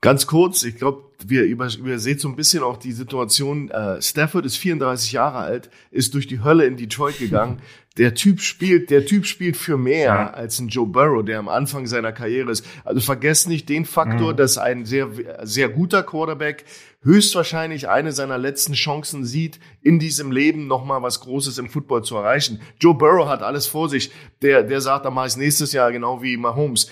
[0.00, 3.68] Ganz kurz, ich glaube, wir überseht so ein bisschen auch die Situation.
[3.70, 7.60] Äh, Stafford ist 34 Jahre alt, ist durch die Hölle in Detroit gegangen.
[7.96, 10.30] Der Typ spielt, der Typ spielt für mehr Ja.
[10.30, 12.64] als ein Joe Burrow, der am Anfang seiner Karriere ist.
[12.84, 15.08] Also vergesst nicht den Faktor, dass ein sehr,
[15.42, 16.64] sehr guter Quarterback
[17.02, 22.14] höchstwahrscheinlich eine seiner letzten Chancen sieht, in diesem Leben nochmal was Großes im Football zu
[22.14, 22.60] erreichen.
[22.78, 24.12] Joe Burrow hat alles vor sich.
[24.42, 26.88] Der, der sagt, dann mach ich nächstes Jahr genau wie Mahomes.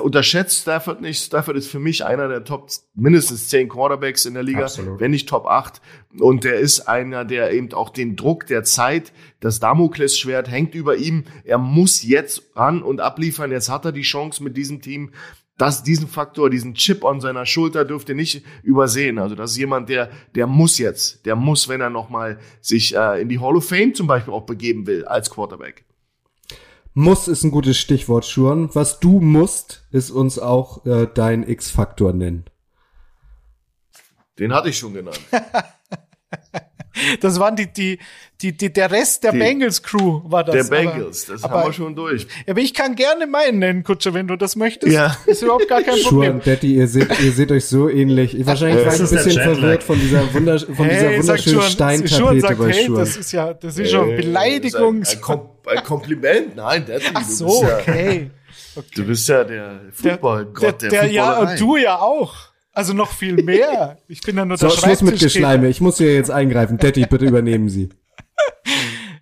[0.00, 1.22] Unterschätzt Stafford nicht.
[1.22, 4.98] Stafford ist für mich einer der Top mindestens zehn Quarterbacks in der Liga, Absolut.
[4.98, 5.82] wenn nicht Top 8.
[6.18, 10.96] Und der ist einer, der eben auch den Druck der Zeit, das Damoklesschwert hängt über
[10.96, 11.24] ihm.
[11.44, 13.50] Er muss jetzt ran und abliefern.
[13.50, 15.10] Jetzt hat er die Chance mit diesem Team.
[15.58, 19.18] Das, diesen Faktor, diesen Chip an seiner Schulter dürft ihr nicht übersehen.
[19.18, 23.20] Also das ist jemand, der, der muss jetzt, der muss, wenn er nochmal sich äh,
[23.20, 25.83] in die Hall of Fame zum Beispiel auch begeben will als Quarterback.
[26.94, 28.70] Muss ist ein gutes Stichwort, Schuan.
[28.74, 32.44] Was du musst, ist uns auch äh, dein X-Faktor nennen.
[34.38, 35.20] Den hatte ich schon genannt.
[37.20, 37.98] Das waren die, die,
[38.40, 40.54] die, die der Rest der Die- Bengals Crew war das.
[40.54, 42.28] Der aber- Bengals, das aber- haben wir schon durch.
[42.48, 44.92] Aber ich kann gerne meinen nennen, Kutscher, wenn du das möchtest.
[44.92, 45.16] Ja.
[45.26, 46.40] Ist überhaupt gar kein Problem.
[46.44, 48.38] Daddy, ihr seht, ihr seht euch so ähnlich.
[48.38, 51.62] Ich, wahrscheinlich war ich ein bisschen verwirrt von dieser, Wunder, von dieser Hey, sagt wunderschönen
[51.62, 52.98] Steintapete sagt, bei hey, Schuan.
[53.00, 55.02] das ist ja, das ist schon Beleidigung.
[55.02, 56.56] Äh, Ein, ein, ein Kompliment?
[56.56, 58.30] Nein, Daddy, Ach du so, bist ja, okay.
[58.94, 62.34] Du bist ja der Der, Footballgott der, der, der ja, und du ja auch.
[62.72, 63.98] Also noch viel mehr.
[64.08, 65.18] Ich bin ja nur So, der Schluss mit.
[65.20, 65.68] Geschleime.
[65.68, 66.76] Ich muss hier jetzt eingreifen.
[66.76, 67.88] Daddy, bitte übernehmen Sie.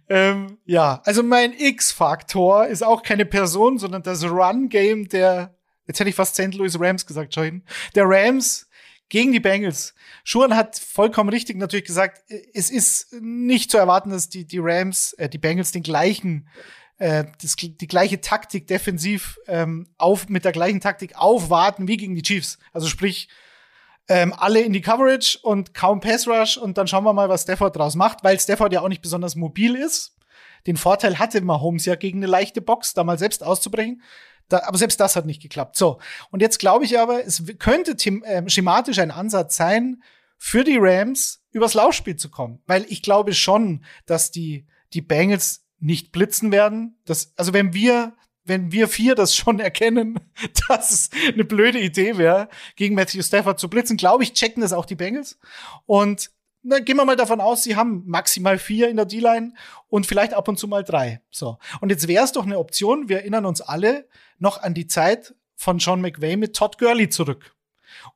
[0.09, 5.55] Ähm, ja, also mein X-Faktor ist auch keine Person, sondern das Run-Game der,
[5.87, 6.53] jetzt hätte ich fast St.
[6.55, 7.63] Louis Rams gesagt, Jordan,
[7.95, 8.69] der Rams
[9.13, 9.95] gegen die Bengals.
[10.25, 12.23] Schuhan hat vollkommen richtig natürlich gesagt,
[12.55, 16.49] es ist nicht zu erwarten, dass die, die Rams, äh, die Bengals den gleichen,
[16.97, 22.15] äh, das, die gleiche Taktik defensiv ähm, auf, mit der gleichen Taktik aufwarten wie gegen
[22.15, 22.59] die Chiefs.
[22.73, 23.29] Also sprich,
[24.09, 27.43] ähm, alle in die Coverage und kaum Pass Rush und dann schauen wir mal, was
[27.43, 30.17] Stafford draus macht, weil Stafford ja auch nicht besonders mobil ist.
[30.67, 34.01] Den Vorteil hatte Mahomes ja gegen eine leichte Box, da mal selbst auszubrechen.
[34.49, 35.77] Da, aber selbst das hat nicht geklappt.
[35.77, 35.99] So.
[36.31, 40.03] Und jetzt glaube ich aber, es könnte ähm, schematisch ein Ansatz sein,
[40.45, 42.61] für die Rams übers Laufspiel zu kommen.
[42.67, 46.99] Weil ich glaube schon, dass die, die Bengals nicht blitzen werden.
[47.05, 48.15] Das, also wenn wir,
[48.45, 50.19] wenn wir vier das schon erkennen,
[50.69, 54.73] dass es eine blöde Idee wäre, gegen Matthew Stafford zu blitzen, glaube ich, checken das
[54.73, 55.39] auch die Bengals.
[55.87, 56.31] Und
[56.63, 59.55] na, gehen wir mal davon aus, sie haben maximal vier in der D-Line
[59.89, 61.21] und vielleicht ab und zu mal drei.
[61.31, 61.59] So.
[61.81, 64.09] Und jetzt wäre es doch eine Option, wir erinnern uns alle
[64.39, 67.55] noch an die Zeit von Sean McVay mit Todd Gurley zurück.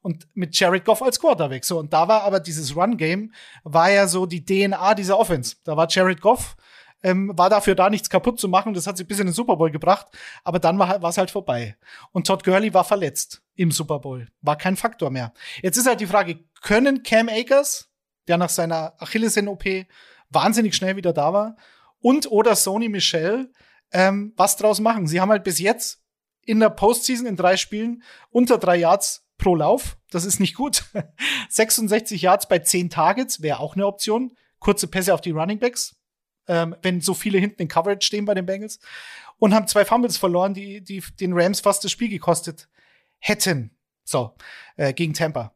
[0.00, 1.64] Und mit Jared Goff als Quarterback.
[1.64, 3.32] So, und da war aber dieses Run-Game,
[3.62, 5.56] war ja so die DNA dieser Offense.
[5.64, 6.56] Da war Jared Goff,
[7.02, 8.74] ähm, war dafür da, nichts kaputt zu machen.
[8.74, 10.06] Das hat sie bis in den Super Bowl gebracht.
[10.44, 11.76] Aber dann war es halt vorbei.
[12.12, 14.28] Und Todd Gurley war verletzt im Super Bowl.
[14.40, 15.32] War kein Faktor mehr.
[15.62, 17.90] Jetzt ist halt die Frage, können Cam Akers,
[18.28, 19.86] der nach seiner Achillessehnen-OP
[20.30, 21.56] wahnsinnig schnell wieder da war,
[22.00, 23.52] und oder Sony Michel
[23.92, 25.06] ähm, was draus machen?
[25.06, 26.02] Sie haben halt bis jetzt
[26.42, 29.96] in der Postseason in drei Spielen unter drei Yards pro Lauf.
[30.10, 30.84] Das ist nicht gut.
[31.50, 34.32] 66 Yards bei 10 Targets wäre auch eine Option.
[34.58, 35.96] Kurze Pässe auf die Running Backs,
[36.48, 38.78] ähm, wenn so viele hinten in Coverage stehen bei den Bengals.
[39.38, 42.68] Und haben zwei Fumbles verloren, die, die den Rams fast das Spiel gekostet
[43.18, 43.76] hätten.
[44.04, 44.34] So,
[44.76, 45.54] äh, gegen Tampa.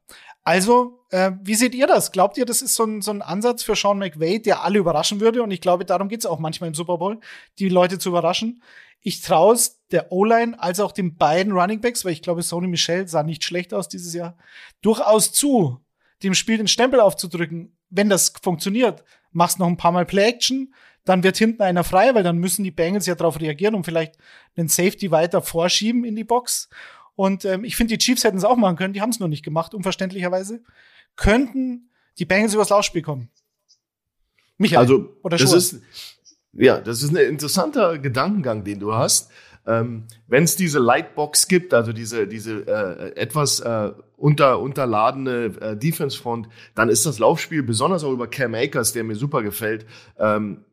[0.51, 2.11] Also, äh, wie seht ihr das?
[2.11, 5.21] Glaubt ihr, das ist so ein, so ein Ansatz für Sean McVay, der alle überraschen
[5.21, 5.45] würde?
[5.45, 7.21] Und ich glaube, darum geht's auch manchmal im Super Bowl,
[7.61, 8.61] die Leute zu überraschen.
[9.01, 12.67] Ich traue es der O-Line als auch den beiden Running Backs, weil ich glaube, Sony
[12.67, 14.37] Michel sah nicht schlecht aus dieses Jahr,
[14.83, 15.79] durchaus zu,
[16.25, 17.79] dem Spiel den Stempel aufzudrücken.
[17.89, 20.75] Wenn das funktioniert, machst noch ein paar Mal Play-Action,
[21.05, 24.17] dann wird hinten einer frei, weil dann müssen die Bengals ja darauf reagieren und vielleicht
[24.57, 26.69] einen Safety weiter vorschieben in die Box.
[27.17, 29.29] Und ähm, ich finde, die Chiefs hätten es auch machen können, die haben es nur
[29.29, 30.63] nicht gemacht, unverständlicherweise.
[31.17, 33.31] Könnten die Bengals übers Laufspiel kommen?
[34.59, 35.81] Michael, also, oder das ist,
[36.53, 39.31] ja, das ist ein interessanter Gedankengang, den du hast.
[39.67, 45.77] Ähm, Wenn es diese Lightbox gibt, also diese, diese äh, etwas äh, unter, unterladene äh,
[45.77, 49.87] Defense-Front, dann ist das Laufspiel, besonders auch über Cam Akers, der mir super gefällt,
[50.19, 50.65] ähm,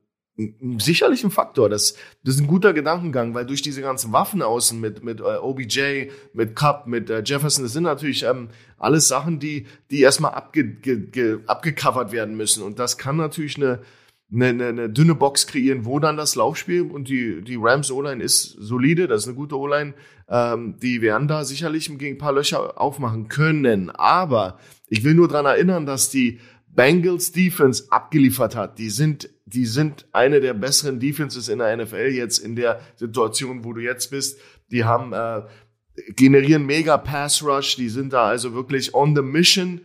[0.77, 1.69] sicherlich ein Faktor.
[1.69, 5.23] Das, das ist ein guter Gedankengang, weil durch diese ganzen Waffen außen mit, mit äh,
[5.23, 10.33] OBJ, mit Cup, mit äh, Jefferson, das sind natürlich ähm, alles Sachen, die, die erstmal
[10.33, 12.63] abge, ge, ge, abgecovert werden müssen.
[12.63, 13.79] Und das kann natürlich eine,
[14.31, 18.23] eine, eine, eine dünne Box kreieren, wo dann das Laufspiel und die, die Rams O-Line
[18.23, 19.95] ist solide, das ist eine gute O-Line.
[20.29, 23.89] Ähm, die werden da sicherlich gegen ein paar Löcher aufmachen können.
[23.89, 28.77] Aber ich will nur dran erinnern, dass die Bengals Defense abgeliefert hat.
[28.77, 33.63] Die sind, die sind eine der besseren Defenses in der NFL jetzt in der Situation,
[33.63, 34.39] wo du jetzt bist.
[34.71, 35.43] Die haben äh,
[36.15, 37.77] generieren mega Pass Rush.
[37.77, 39.81] Die sind da also wirklich on the mission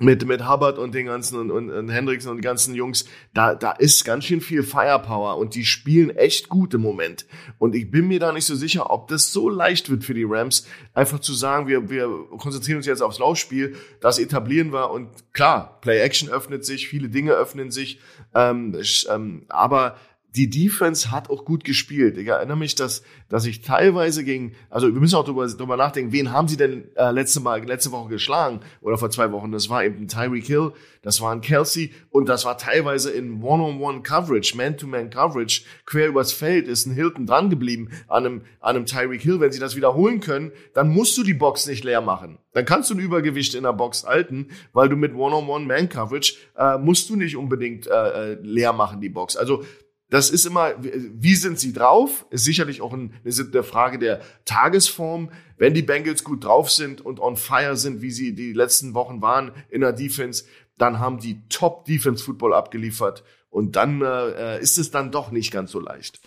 [0.00, 3.54] mit, mit Hubbard und den ganzen und, und, und Hendrickson und den ganzen Jungs, da,
[3.54, 7.26] da ist ganz schön viel Firepower und die spielen echt gut im Moment.
[7.58, 10.24] Und ich bin mir da nicht so sicher, ob das so leicht wird für die
[10.24, 15.10] Rams, einfach zu sagen, wir, wir konzentrieren uns jetzt aufs Laufspiel, das etablieren wir und
[15.32, 18.00] klar, Play Action öffnet sich, viele Dinge öffnen sich,
[18.34, 18.76] ähm,
[19.10, 19.96] ähm, aber
[20.34, 22.18] die Defense hat auch gut gespielt.
[22.18, 26.12] Ich erinnere mich, dass, dass ich teilweise gegen, also wir müssen auch darüber, darüber nachdenken,
[26.12, 29.52] wen haben sie denn äh, letzte Mal, letzte Woche geschlagen oder vor zwei Wochen?
[29.52, 30.72] Das war eben Tyreek Hill,
[31.02, 36.86] das war ein Kelsey und das war teilweise in One-on-One-Coverage, Man-to-Man-Coverage, quer übers Feld ist
[36.86, 39.38] ein Hilton dran geblieben an einem, an einem Tyreek Hill.
[39.38, 42.38] Wenn sie das wiederholen können, dann musst du die Box nicht leer machen.
[42.54, 47.10] Dann kannst du ein Übergewicht in der Box halten, weil du mit One-on-One-Man-Coverage äh, musst
[47.10, 49.36] du nicht unbedingt äh, äh leer machen, die Box.
[49.36, 49.64] Also
[50.10, 52.26] das ist immer, wie sind sie drauf?
[52.30, 55.30] Ist sicherlich auch eine, Frage der Tagesform.
[55.56, 59.22] Wenn die Bengals gut drauf sind und on fire sind, wie sie die letzten Wochen
[59.22, 60.44] waren in der Defense,
[60.76, 63.24] dann haben die Top Defense Football abgeliefert.
[63.48, 66.20] Und dann äh, ist es dann doch nicht ganz so leicht.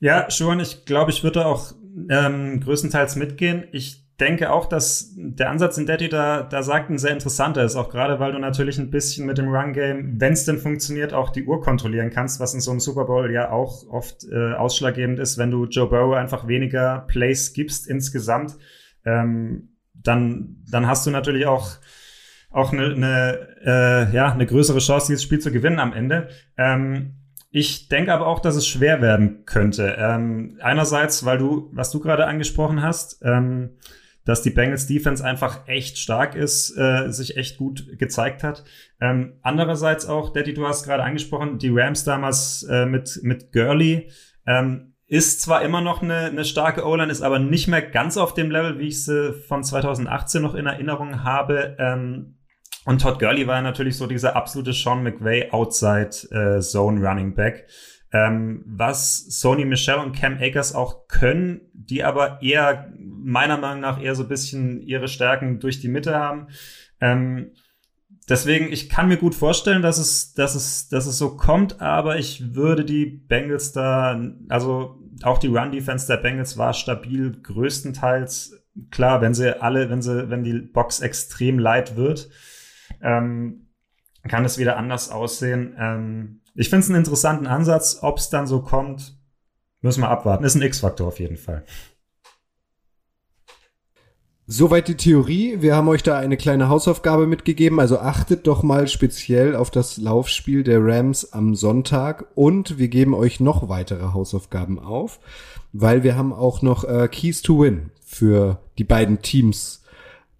[0.00, 0.60] Ja, schon.
[0.60, 1.72] Ich glaube, ich würde auch
[2.08, 3.66] ähm, größtenteils mitgehen.
[3.72, 7.76] Ich denke auch, dass der Ansatz in Daddy da, da sagt ein sehr interessanter ist,
[7.76, 11.30] auch gerade weil du natürlich ein bisschen mit dem Run-Game, wenn es denn funktioniert, auch
[11.30, 15.18] die Uhr kontrollieren kannst, was in so einem Super Bowl ja auch oft äh, ausschlaggebend
[15.18, 18.56] ist, wenn du Joe Burrow einfach weniger Plays gibst insgesamt,
[19.04, 21.78] ähm, dann, dann hast du natürlich auch
[22.50, 26.28] auch eine, eine, äh, ja, eine größere Chance, dieses Spiel zu gewinnen am Ende.
[26.56, 27.14] Ähm,
[27.50, 29.96] ich denke aber auch, dass es schwer werden könnte.
[29.98, 33.76] Ähm, einerseits, weil du, was du gerade angesprochen hast, ähm,
[34.28, 38.62] dass die Bengals Defense einfach echt stark ist, äh, sich echt gut gezeigt hat.
[39.00, 44.10] Ähm, andererseits auch, Daddy, du hast gerade angesprochen, die Rams damals äh, mit, mit Gurley,
[44.46, 48.34] ähm, ist zwar immer noch eine, eine starke O-Line, ist aber nicht mehr ganz auf
[48.34, 51.74] dem Level, wie ich sie von 2018 noch in Erinnerung habe.
[51.78, 52.36] Ähm,
[52.84, 57.66] und Todd Gurley war natürlich so dieser absolute Sean McVay Outside äh, Zone Running Back.
[58.10, 64.00] Ähm, was Sony Michelle und Cam Akers auch können, die aber eher meiner Meinung nach
[64.00, 66.48] eher so ein bisschen ihre Stärken durch die Mitte haben.
[67.00, 67.52] Ähm,
[68.28, 72.18] deswegen, ich kann mir gut vorstellen, dass es, dass es, dass es so kommt, aber
[72.18, 78.58] ich würde die Bengals da, also auch die Run-Defense der Bengals war stabil, größtenteils.
[78.90, 82.30] Klar, wenn sie alle, wenn sie, wenn die Box extrem light wird,
[83.02, 83.66] ähm,
[84.28, 85.74] kann es wieder anders aussehen.
[85.78, 87.98] Ähm, ich finde es einen interessanten Ansatz.
[88.02, 89.16] Ob es dann so kommt,
[89.80, 90.44] müssen wir abwarten.
[90.44, 91.64] Ist ein X-Faktor auf jeden Fall.
[94.48, 95.58] Soweit die Theorie.
[95.60, 97.78] Wir haben euch da eine kleine Hausaufgabe mitgegeben.
[97.78, 102.26] Also achtet doch mal speziell auf das Laufspiel der Rams am Sonntag.
[102.34, 105.20] Und wir geben euch noch weitere Hausaufgaben auf,
[105.72, 109.84] weil wir haben auch noch äh, Keys to Win für die beiden Teams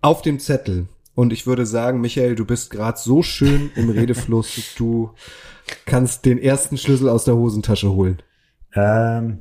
[0.03, 0.89] auf dem Zettel.
[1.15, 5.11] Und ich würde sagen, Michael, du bist gerade so schön im Redefluss, du
[5.87, 8.23] kannst den ersten Schlüssel aus der Hosentasche holen.
[8.75, 9.41] Ähm,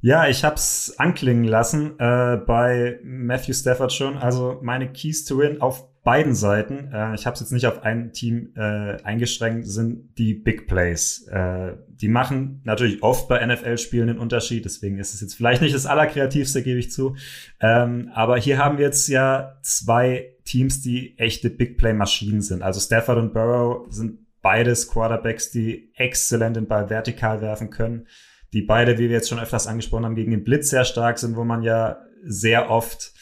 [0.00, 4.18] ja, ich hab's anklingen lassen äh, bei Matthew Stafford schon.
[4.18, 6.90] Also meine Keys to Win auf beiden Seiten.
[6.92, 11.26] Äh, ich habe es jetzt nicht auf ein Team äh, eingeschränkt, sind die Big Plays.
[11.28, 14.66] Äh, die machen natürlich oft bei NFL-Spielen einen Unterschied.
[14.66, 17.16] Deswegen ist es jetzt vielleicht nicht das allerkreativste, gebe ich zu.
[17.60, 22.62] Ähm, aber hier haben wir jetzt ja zwei Teams, die echte Big Play-Maschinen sind.
[22.62, 28.06] Also Stafford und Burrow sind beides Quarterbacks, die exzellent den Ball vertikal werfen können
[28.54, 31.36] die beide, wie wir jetzt schon öfters angesprochen haben, gegen den Blitz sehr stark sind,
[31.36, 33.12] wo man ja sehr oft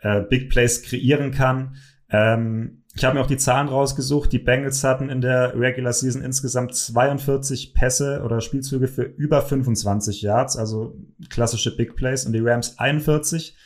[0.00, 1.76] äh, Big Plays kreieren kann.
[2.10, 4.32] Ähm, ich habe mir auch die Zahlen rausgesucht.
[4.32, 10.22] Die Bengals hatten in der Regular Season insgesamt 42 Pässe oder Spielzüge für über 25
[10.22, 10.96] Yards, also
[11.28, 13.56] klassische Big Plays, und die Rams 41.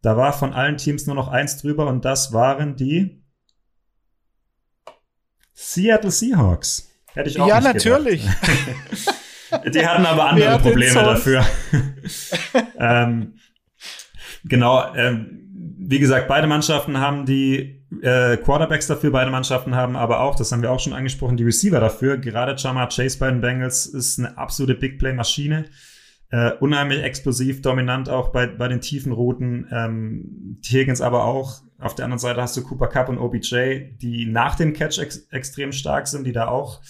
[0.00, 3.22] Da war von allen Teams nur noch eins drüber und das waren die
[5.54, 6.90] Seattle Seahawks.
[7.14, 8.26] Hätte ich auch Ja, natürlich.
[9.72, 11.46] Die hatten aber andere Probleme dafür.
[12.78, 13.34] ähm,
[14.44, 15.44] genau, ähm,
[15.78, 20.50] wie gesagt, beide Mannschaften haben die äh, Quarterbacks dafür, beide Mannschaften haben aber auch, das
[20.50, 22.18] haben wir auch schon angesprochen, die Receiver dafür.
[22.18, 25.66] Gerade Jamar Chase bei den Bengals ist eine absolute Big Play-Maschine.
[26.30, 29.68] Äh, unheimlich explosiv, dominant auch bei, bei den tiefen Routen.
[29.70, 31.62] Ähm, Higgins aber auch.
[31.84, 35.28] Auf der anderen Seite hast du Cooper Cup und OBJ, die nach dem Catch ex
[35.30, 36.80] extrem stark sind, die da auch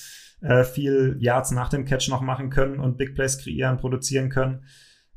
[0.41, 4.65] äh, viel Yards nach dem Catch noch machen können und Big Plays kreieren, produzieren können.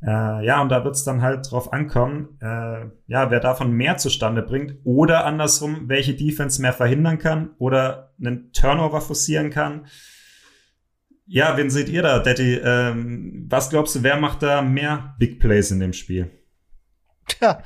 [0.02, 3.98] Äh, ja, und da wird es dann halt drauf ankommen, äh, ja, wer davon mehr
[3.98, 9.86] zustande bringt oder andersrum, welche Defense mehr verhindern kann oder einen Turnover forcieren kann.
[11.28, 12.56] Ja, wen seht ihr da, Daddy?
[12.64, 16.32] Ähm, was glaubst du, wer macht da mehr Big Plays in dem Spiel?
[17.28, 17.62] Tja,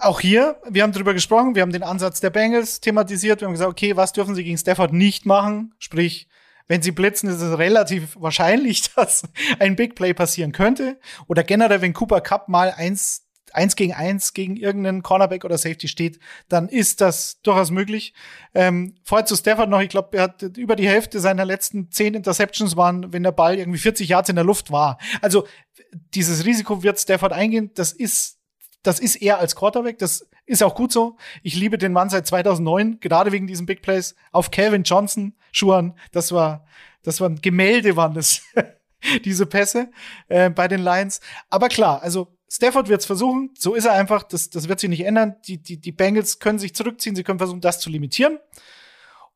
[0.00, 3.52] auch hier, wir haben drüber gesprochen, wir haben den Ansatz der Bengals thematisiert, wir haben
[3.52, 5.74] gesagt, okay, was dürfen sie gegen Stafford nicht machen?
[5.78, 6.28] Sprich,
[6.66, 9.22] wenn sie blitzen, ist es relativ wahrscheinlich, dass
[9.58, 10.98] ein Big Play passieren könnte.
[11.26, 13.24] Oder generell, wenn Cooper Cup mal eins
[13.54, 16.18] eins gegen eins gegen irgendeinen Cornerback oder Safety steht,
[16.48, 18.12] dann ist das durchaus möglich.
[18.52, 22.14] Ähm, vorher zu Stafford noch, ich glaube, er hat über die Hälfte seiner letzten zehn
[22.14, 24.98] Interceptions waren, wenn der Ball irgendwie 40 Yards in der Luft war.
[25.22, 25.46] Also
[25.92, 27.70] dieses Risiko wird Stafford eingehen.
[27.74, 28.38] Das ist
[28.84, 29.98] das ist er als Quarterback.
[29.98, 31.16] Das ist auch gut so.
[31.42, 35.94] Ich liebe den Mann seit 2009, gerade wegen diesem Big Plays auf Calvin Johnson Schuhen.
[36.12, 36.66] Das war,
[37.02, 38.42] das waren Gemälde waren das,
[39.24, 39.90] diese Pässe
[40.28, 41.20] äh, bei den Lions.
[41.50, 43.50] Aber klar, also Stafford wird es versuchen.
[43.58, 44.22] So ist er einfach.
[44.22, 45.36] Das, das wird sich nicht ändern.
[45.46, 47.16] Die, die, die Bengals können sich zurückziehen.
[47.16, 48.38] Sie können versuchen, das zu limitieren.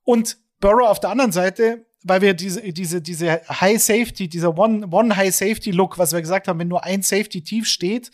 [0.05, 4.87] Und Burrow auf der anderen Seite, weil wir diese, diese, diese High Safety, dieser One,
[4.91, 8.11] One High Safety Look, was wir gesagt haben, wenn nur ein Safety tief steht,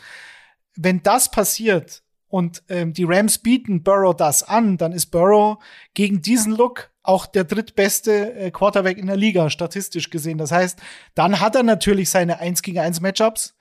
[0.77, 5.59] wenn das passiert und ähm, die Rams bieten Burrow das an, dann ist Burrow
[5.95, 10.39] gegen diesen Look auch der drittbeste äh, Quarterback in der Liga, statistisch gesehen.
[10.39, 10.81] Das heißt,
[11.14, 13.55] dann hat er natürlich seine 1 gegen 1 Matchups,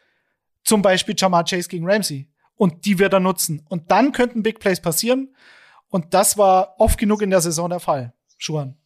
[0.63, 2.29] zum Beispiel Jamar Chase gegen Ramsey.
[2.55, 3.65] Und die wird er nutzen.
[3.67, 5.35] Und dann könnten Big Plays passieren.
[5.89, 8.13] Und das war oft genug in der Saison der Fall.
[8.37, 8.77] Schuhan.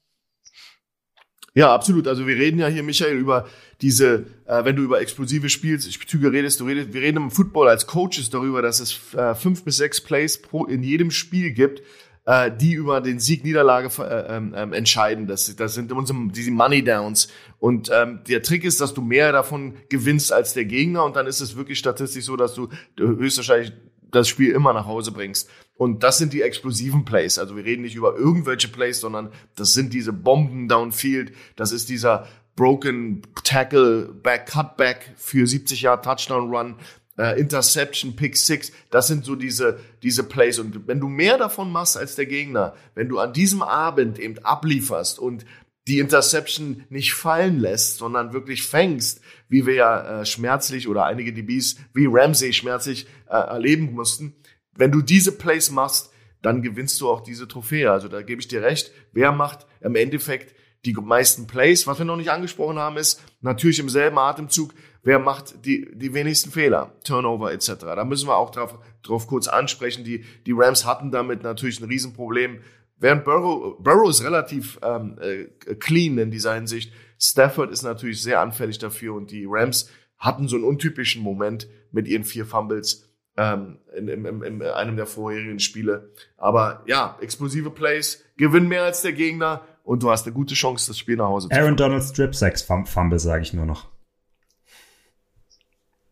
[1.57, 2.07] Ja, absolut.
[2.07, 3.47] Also wir reden ja hier, Michael, über
[3.81, 7.87] diese, äh, wenn du über explosive Spielzüge redest, du redest, wir reden im Football als
[7.87, 11.81] Coaches darüber, dass es äh, fünf bis sechs Plays pro, in jedem Spiel gibt,
[12.27, 15.25] äh, die über den Sieg Niederlage äh, ähm, ähm, entscheiden.
[15.25, 17.27] Das, das sind unsere diese Money Downs.
[17.57, 21.25] Und ähm, der Trick ist, dass du mehr davon gewinnst als der Gegner und dann
[21.25, 23.73] ist es wirklich statistisch so, dass du höchstwahrscheinlich
[24.11, 25.49] das Spiel immer nach Hause bringst.
[25.75, 27.37] Und das sind die explosiven Plays.
[27.37, 31.33] Also wir reden nicht über irgendwelche Plays, sondern das sind diese Bomben downfield.
[31.55, 36.75] Das ist dieser Broken Tackle, Back Cutback für 70 Jahre Touchdown Run,
[37.17, 38.71] äh, Interception, Pick Six.
[38.89, 40.57] Das sind so diese, diese Plays.
[40.57, 44.39] Und wenn du mehr davon machst als der Gegner, wenn du an diesem Abend eben
[44.39, 45.45] ablieferst und
[45.87, 51.31] die Interception nicht fallen lässt, sondern wirklich fängst, wie wir ja äh, schmerzlich oder einige
[51.31, 54.35] DBs wie Ramsey schmerzlich äh, erleben mussten.
[54.75, 56.11] Wenn du diese Plays machst,
[56.41, 57.91] dann gewinnst du auch diese Trophäe.
[57.91, 58.91] Also da gebe ich dir recht.
[59.11, 61.87] Wer macht im Endeffekt die meisten Plays?
[61.87, 64.73] Was wir noch nicht angesprochen haben, ist natürlich im selben Atemzug,
[65.03, 67.75] wer macht die, die wenigsten Fehler, Turnover etc.
[67.79, 70.03] Da müssen wir auch drauf, drauf kurz ansprechen.
[70.03, 72.59] Die, die Rams hatten damit natürlich ein Riesenproblem.
[72.99, 75.45] Während Burrow, Burrow ist relativ ähm, äh,
[75.75, 80.55] clean in dieser Hinsicht, Stafford ist natürlich sehr anfällig dafür und die Rams hatten so
[80.55, 85.59] einen untypischen Moment mit ihren vier Fumbles ähm, in, in, in, in einem der vorherigen
[85.59, 86.11] Spiele.
[86.37, 90.87] Aber ja, explosive Plays, gewinn mehr als der Gegner und du hast eine gute Chance,
[90.87, 93.87] das Spiel nach Hause zu Aaron Donald Strip Sacks Fumble, sage ich nur noch.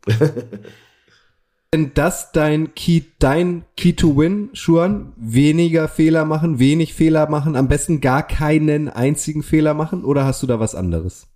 [1.74, 5.14] Denn das dein Key, dein Key to Win, Schuan?
[5.18, 10.42] Weniger Fehler machen, wenig Fehler machen, am besten gar keinen einzigen Fehler machen oder hast
[10.42, 11.28] du da was anderes?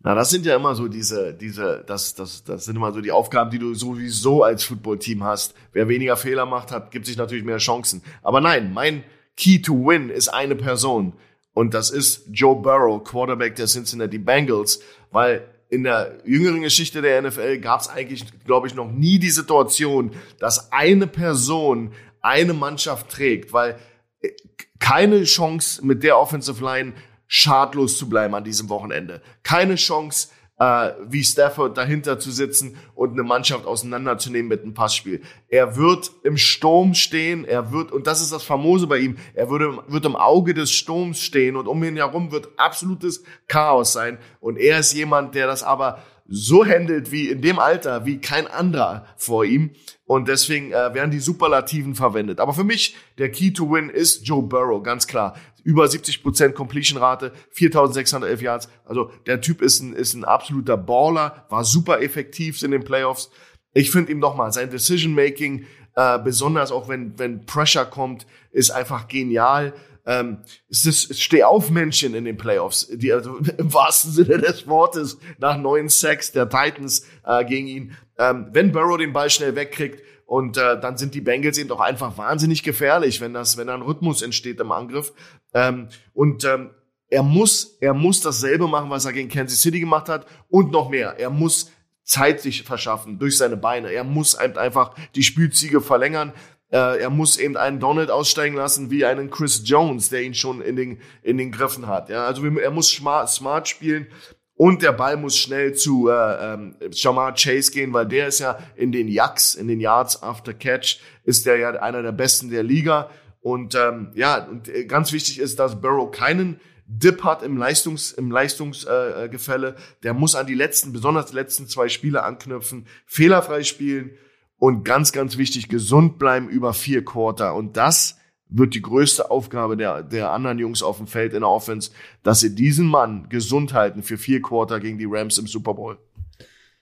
[0.00, 3.10] Na, das sind ja immer so diese, diese, das, das, das sind immer so die
[3.10, 5.54] Aufgaben, die du sowieso als Footballteam hast.
[5.72, 8.02] Wer weniger Fehler macht, hat, gibt sich natürlich mehr Chancen.
[8.22, 9.02] Aber nein, mein
[9.36, 11.14] Key to Win ist eine Person.
[11.52, 17.22] Und das ist Joe Burrow, Quarterback der Cincinnati Bengals, weil in der jüngeren Geschichte der
[17.22, 23.10] NFL gab es eigentlich, glaube ich, noch nie die Situation, dass eine Person eine Mannschaft
[23.10, 23.78] trägt, weil
[24.20, 24.30] äh,
[24.78, 26.94] keine Chance mit der Offensive Line
[27.26, 29.20] schadlos zu bleiben an diesem Wochenende.
[29.42, 30.28] Keine Chance,
[30.58, 35.22] äh, wie Stafford dahinter zu sitzen und eine Mannschaft auseinanderzunehmen mit einem Passspiel.
[35.48, 39.50] Er wird im Sturm stehen, er wird, und das ist das Famose bei ihm, er
[39.50, 44.18] würde, wird im Auge des Sturms stehen und um ihn herum wird absolutes Chaos sein.
[44.40, 48.46] Und er ist jemand, der das aber so handelt wie in dem Alter wie kein
[48.46, 49.70] anderer vor ihm.
[50.04, 52.38] Und deswegen äh, werden die Superlativen verwendet.
[52.38, 55.36] Aber für mich, der Key to Win ist Joe Burrow, ganz klar.
[55.64, 58.68] Über 70% Completion-Rate, 4611 Yards.
[58.84, 63.30] Also der Typ ist ein, ist ein absoluter Baller, war super effektiv in den Playoffs.
[63.74, 69.08] Ich finde ihm nochmal, sein Decision-Making, äh, besonders auch wenn, wenn Pressure kommt, ist einfach
[69.08, 69.74] genial
[70.08, 70.38] ähm,
[70.70, 75.90] es ist Steh-auf-Männchen in den Playoffs, die also im wahrsten Sinne des Wortes nach neun
[75.90, 77.96] Sacks der Titans äh, gegen ihn.
[78.16, 81.80] Ähm, wenn Burrow den Ball schnell wegkriegt und äh, dann sind die Bengals eben doch
[81.80, 85.12] einfach wahnsinnig gefährlich, wenn das, wenn ein Rhythmus entsteht im Angriff.
[85.52, 86.70] Ähm, und ähm,
[87.10, 90.88] er muss, er muss dasselbe machen, was er gegen Kansas City gemacht hat und noch
[90.88, 91.18] mehr.
[91.18, 91.70] Er muss
[92.02, 93.90] Zeit sich verschaffen durch seine Beine.
[93.90, 96.32] Er muss einfach die Spielzüge verlängern.
[96.70, 100.60] Äh, er muss eben einen Donald aussteigen lassen wie einen Chris Jones, der ihn schon
[100.60, 102.10] in den, in den Griffen hat.
[102.10, 104.08] Ja, also er muss smart, smart spielen
[104.54, 106.12] und der Ball muss schnell zu äh,
[106.54, 110.52] ähm, Jamar Chase gehen, weil der ist ja in den Yaks, in den Yards after
[110.52, 113.08] Catch, ist der ja einer der besten der Liga.
[113.40, 118.12] Und ähm, ja, und äh, ganz wichtig ist, dass Burrow keinen Dip hat im Leistungs
[118.12, 119.68] im Leistungsgefälle.
[119.68, 124.18] Äh, der muss an die letzten, besonders die letzten zwei Spiele anknüpfen, fehlerfrei spielen
[124.58, 127.54] und ganz, ganz wichtig, gesund bleiben über vier Quarter.
[127.54, 131.50] Und das wird die größte Aufgabe der, der anderen Jungs auf dem Feld in der
[131.50, 131.90] Offense,
[132.22, 135.98] dass sie diesen Mann gesund halten für vier Quarter gegen die Rams im Super Bowl.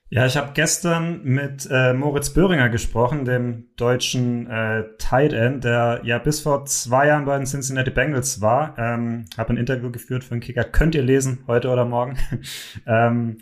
[0.08, 6.00] Ja, ich habe gestern mit äh, Moritz Böhringer gesprochen, dem deutschen äh, Tight End, der
[6.04, 8.78] ja bis vor zwei Jahren bei den Cincinnati Bengals war.
[8.78, 10.62] Ähm, habe ein Interview geführt für den Kicker.
[10.62, 12.16] Könnt ihr lesen, heute oder morgen.
[12.86, 13.38] ähm,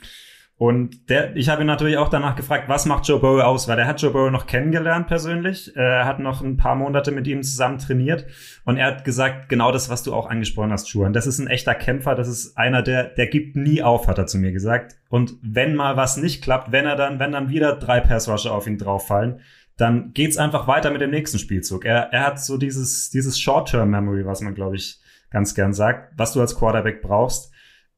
[0.57, 3.67] und der, ich habe ihn natürlich auch danach gefragt, was macht Joe Burrow aus?
[3.67, 5.75] Weil er hat Joe Burrow noch kennengelernt persönlich.
[5.75, 8.25] Er hat noch ein paar Monate mit ihm zusammen trainiert.
[8.65, 11.13] Und er hat gesagt, genau das, was du auch angesprochen hast, Schuhan.
[11.13, 12.15] Das ist ein echter Kämpfer.
[12.15, 14.95] Das ist einer, der, der gibt nie auf, hat er zu mir gesagt.
[15.09, 18.69] Und wenn mal was nicht klappt, wenn er dann, wenn dann wieder drei Passrusher auf
[18.69, 19.41] ihn drauffallen,
[19.77, 21.85] dann geht's einfach weiter mit dem nächsten Spielzug.
[21.85, 25.01] Er, er hat so dieses, dieses Short-Term-Memory, was man, glaube ich,
[25.31, 27.54] ganz gern sagt, was du als Quarterback brauchst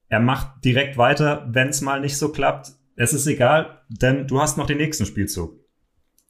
[0.09, 2.73] er macht direkt weiter, wenn es mal nicht so klappt.
[2.95, 5.55] Es ist egal, denn du hast noch den nächsten Spielzug.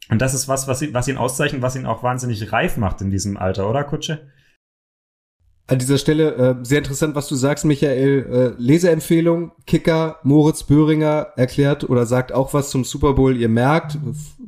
[0.08, 3.10] Und das ist was, was, was ihn auszeichnet, was ihn auch wahnsinnig reif macht in
[3.10, 4.28] diesem Alter, oder Kutsche?
[5.68, 8.54] An dieser Stelle äh, sehr interessant, was du sagst, Michael.
[8.58, 13.36] Äh, Leseempfehlung, Kicker Moritz Böhringer erklärt oder sagt auch was zum Super Bowl.
[13.36, 13.98] Ihr merkt,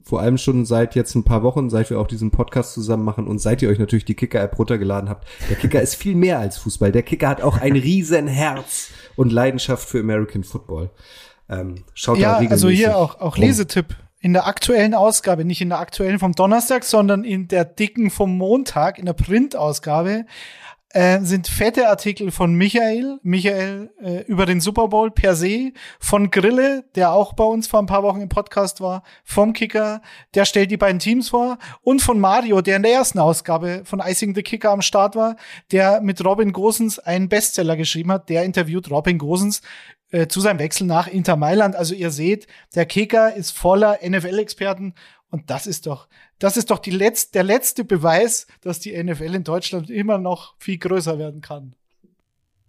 [0.05, 3.27] vor allem schon seit jetzt ein paar Wochen, seit wir auch diesen Podcast zusammen machen
[3.27, 6.57] und seit ihr euch natürlich die Kicker-App runtergeladen habt, der Kicker ist viel mehr als
[6.59, 6.93] Fußball.
[6.93, 10.91] Der Kicker hat auch ein riesen Herz und Leidenschaft für American Football.
[11.49, 15.61] Ähm, schaut ja, da regelmäßig also hier auch, auch Lesetipp in der aktuellen Ausgabe, nicht
[15.61, 20.25] in der aktuellen vom Donnerstag, sondern in der dicken vom Montag, in der Printausgabe,
[20.91, 26.30] äh, sind fette Artikel von Michael, Michael äh, über den Super Bowl per se, von
[26.30, 30.01] Grille, der auch bei uns vor ein paar Wochen im Podcast war, vom Kicker,
[30.34, 34.01] der stellt die beiden Teams vor, und von Mario, der in der ersten Ausgabe von
[34.01, 35.36] Icing the Kicker am Start war,
[35.72, 39.61] der mit Robin Gosens einen Bestseller geschrieben hat, der interviewt Robin Gosens
[40.11, 41.76] äh, zu seinem Wechsel nach Inter Mailand.
[41.76, 44.95] Also ihr seht, der Kicker ist voller NFL-Experten
[45.31, 46.09] und das ist doch,
[46.39, 50.55] das ist doch die letzt, der letzte Beweis, dass die NFL in Deutschland immer noch
[50.59, 51.74] viel größer werden kann.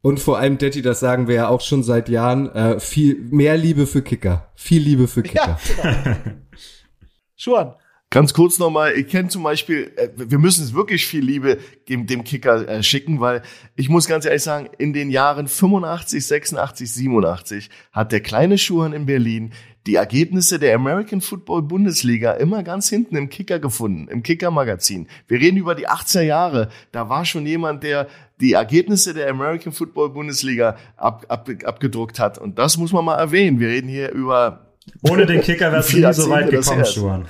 [0.01, 3.57] Und vor allem, Detti, das sagen wir ja auch schon seit Jahren, äh, viel mehr
[3.57, 4.49] Liebe für Kicker.
[4.55, 5.59] Viel Liebe für Kicker.
[5.83, 6.17] Ja, genau.
[7.35, 7.75] Schuan,
[8.11, 12.07] Ganz kurz nochmal, ich kenne zum Beispiel, äh, wir müssen es wirklich viel Liebe dem,
[12.07, 13.43] dem Kicker äh, schicken, weil
[13.75, 18.93] ich muss ganz ehrlich sagen, in den Jahren 85, 86, 87 hat der kleine Schuhan
[18.93, 19.53] in Berlin
[19.87, 25.07] die Ergebnisse der American Football Bundesliga immer ganz hinten im Kicker gefunden, im Kicker-Magazin.
[25.27, 26.69] Wir reden über die 80er Jahre.
[26.91, 28.07] Da war schon jemand, der
[28.39, 32.37] die Ergebnisse der American Football Bundesliga ab, ab, abgedruckt hat.
[32.37, 33.59] Und das muss man mal erwähnen.
[33.59, 34.65] Wir reden hier über
[35.03, 37.27] ohne den Kicker wärst du nie so weit gekommen, Schuhan.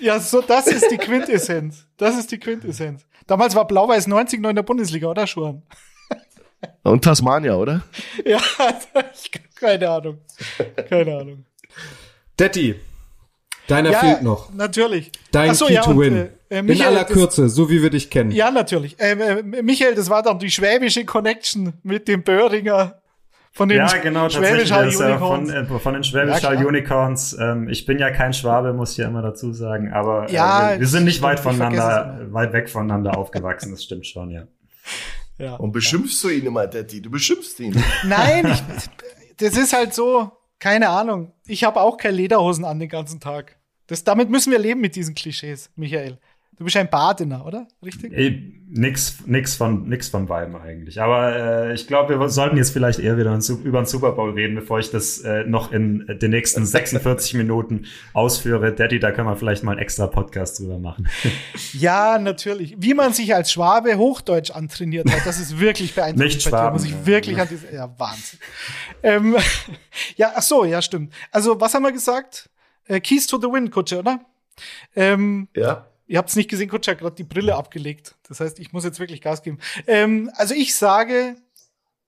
[0.00, 1.86] Ja, so, das ist die Quintessenz.
[1.96, 3.06] Das ist die Quintessenz.
[3.26, 5.62] Damals war Blau-Weiß 90 noch in der Bundesliga, oder, Schuhan?
[6.82, 7.82] Und Tasmania, oder?
[8.24, 8.40] Ja,
[9.54, 10.18] keine Ahnung.
[10.88, 11.44] Keine Ahnung.
[12.38, 12.74] Detti,
[13.68, 14.52] deiner ja, fehlt noch.
[14.52, 15.12] Natürlich.
[15.30, 16.28] Dein so, Key ja, to und, Win.
[16.50, 18.30] Äh, Michael, In aller Kürze, das, so wie wir dich kennen.
[18.30, 18.98] Ja, natürlich.
[19.00, 23.00] Äh, äh, Michael, das war dann die schwäbische Connection mit dem Böhringer
[23.54, 25.50] von den ja, genau, Schwäbisch Hall Unicorns.
[25.52, 27.36] Von, äh, von den Schwäbisch ja, Unicorns.
[27.40, 30.72] Ähm, ich bin ja kein Schwabe, muss ich ja immer dazu sagen, aber äh, ja,
[30.72, 34.42] wir, wir sind nicht weit voneinander, weit weg voneinander aufgewachsen, das stimmt schon, ja.
[35.38, 35.54] ja.
[35.54, 37.00] Und beschimpfst du ihn immer, Daddy?
[37.00, 37.80] Du beschimpfst ihn.
[38.04, 38.62] Nein, ich,
[39.36, 40.32] das ist halt so,
[40.64, 41.30] keine Ahnung.
[41.46, 43.58] Ich habe auch keine Lederhosen an den ganzen Tag.
[43.86, 46.18] Das, damit müssen wir leben mit diesen Klischees, Michael.
[46.56, 47.66] Du bist ein Badener, oder?
[47.84, 48.12] Richtig?
[48.12, 51.00] Ey, nix, nix von, nix von beiden eigentlich.
[51.00, 54.54] Aber äh, ich glaube, wir sollten jetzt vielleicht eher wieder über den Super Bowl reden,
[54.54, 58.72] bevor ich das äh, noch in den nächsten 46 Minuten ausführe.
[58.72, 61.08] Daddy, da können wir vielleicht mal einen extra Podcast drüber machen.
[61.72, 62.76] ja, natürlich.
[62.78, 66.34] Wie man sich als Schwabe Hochdeutsch antrainiert hat, das ist wirklich beeindruckend.
[66.34, 68.38] Nicht Schwaben, muss ich wirklich an diese, ja, Wahnsinn.
[69.02, 69.36] ähm,
[70.16, 71.12] ja, ach so, ja, stimmt.
[71.32, 72.48] Also, was haben wir gesagt?
[72.86, 74.20] Äh, Keys to the Win, Kutsche, oder?
[74.94, 75.86] Ähm, ja.
[76.06, 78.16] Ihr habt es nicht gesehen, Kutscher hat gerade die Brille abgelegt.
[78.28, 79.58] Das heißt, ich muss jetzt wirklich Gas geben.
[79.86, 81.36] Ähm, also ich sage,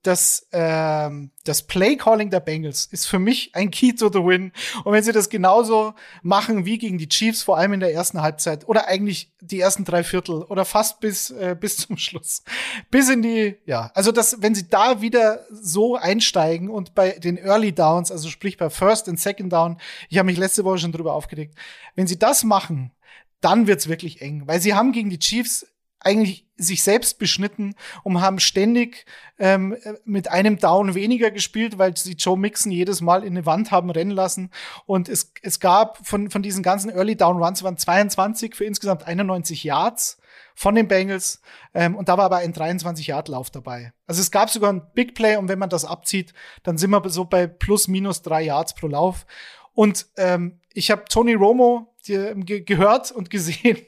[0.07, 4.53] dass ähm, das Play-Calling der Bengals ist für mich ein Key to the Win.
[4.85, 8.23] Und wenn sie das genauso machen wie gegen die Chiefs, vor allem in der ersten
[8.23, 12.43] Halbzeit oder eigentlich die ersten drei Viertel oder fast bis äh, bis zum Schluss,
[12.91, 17.37] bis in die ja, also das, wenn sie da wieder so einsteigen und bei den
[17.37, 19.79] Early Downs, also sprich bei First und Second Down,
[20.09, 21.57] ich habe mich letzte Woche schon drüber aufgeregt,
[21.97, 22.93] wenn sie das machen
[23.41, 25.67] dann wird's wirklich eng, weil sie haben gegen die Chiefs
[26.01, 27.75] eigentlich sich selbst beschnitten
[28.05, 29.07] und haben ständig
[29.39, 33.71] ähm, mit einem Down weniger gespielt, weil sie Joe Mixon jedes Mal in eine Wand
[33.71, 34.51] haben rennen lassen.
[34.87, 39.07] Und es, es gab von, von diesen ganzen Early Down Runs waren 22 für insgesamt
[39.07, 40.19] 91 Yards
[40.55, 41.41] von den Bengals.
[41.75, 43.93] Ähm, und da war aber ein 23-Yard-Lauf dabei.
[44.07, 46.33] Also es gab sogar ein Big Play und wenn man das abzieht,
[46.63, 49.27] dann sind wir so bei plus minus drei Yards pro Lauf.
[49.75, 53.79] Und ähm, ich habe Tony Romo gehört und gesehen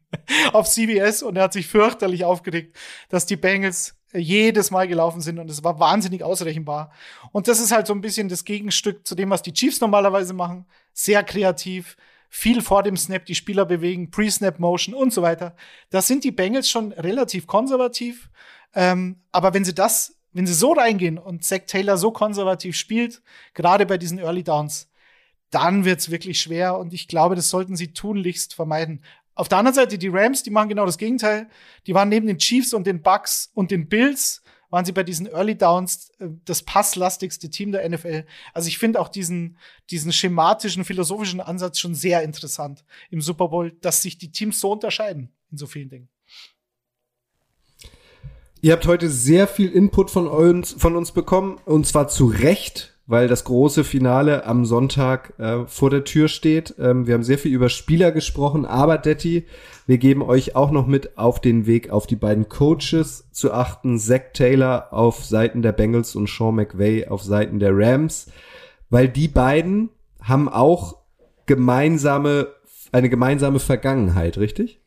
[0.52, 2.76] auf CBS und er hat sich fürchterlich aufgeregt,
[3.08, 6.90] dass die Bengals jedes Mal gelaufen sind und es war wahnsinnig ausrechenbar.
[7.32, 10.34] Und das ist halt so ein bisschen das Gegenstück zu dem, was die Chiefs normalerweise
[10.34, 10.66] machen.
[10.92, 11.96] Sehr kreativ,
[12.28, 15.54] viel vor dem Snap die Spieler bewegen, Pre-Snap Motion und so weiter.
[15.90, 18.30] Das sind die Bengals schon relativ konservativ.
[18.74, 23.22] Ähm, aber wenn sie das, wenn sie so reingehen und Zach Taylor so konservativ spielt,
[23.54, 24.89] gerade bei diesen Early Downs,
[25.50, 29.02] dann wird's wirklich schwer und ich glaube, das sollten sie tunlichst vermeiden.
[29.34, 31.48] Auf der anderen Seite, die Rams, die machen genau das Gegenteil.
[31.86, 35.26] Die waren neben den Chiefs und den Bucks und den Bills, waren sie bei diesen
[35.26, 38.24] Early Downs äh, das passlastigste Team der NFL.
[38.54, 39.58] Also ich finde auch diesen,
[39.90, 44.72] diesen schematischen, philosophischen Ansatz schon sehr interessant im Super Bowl, dass sich die Teams so
[44.72, 46.08] unterscheiden in so vielen Dingen.
[48.62, 52.98] Ihr habt heute sehr viel Input von uns, von uns bekommen und zwar zu Recht
[53.10, 56.76] weil das große Finale am Sonntag äh, vor der Tür steht.
[56.78, 59.46] Ähm, wir haben sehr viel über Spieler gesprochen, aber Detti,
[59.88, 63.98] wir geben euch auch noch mit auf den Weg auf die beiden Coaches zu achten.
[63.98, 68.30] Zach Taylor auf Seiten der Bengals und Sean McVay auf Seiten der Rams,
[68.90, 69.90] weil die beiden
[70.22, 70.98] haben auch
[71.46, 72.46] gemeinsame,
[72.92, 74.80] eine gemeinsame Vergangenheit, richtig?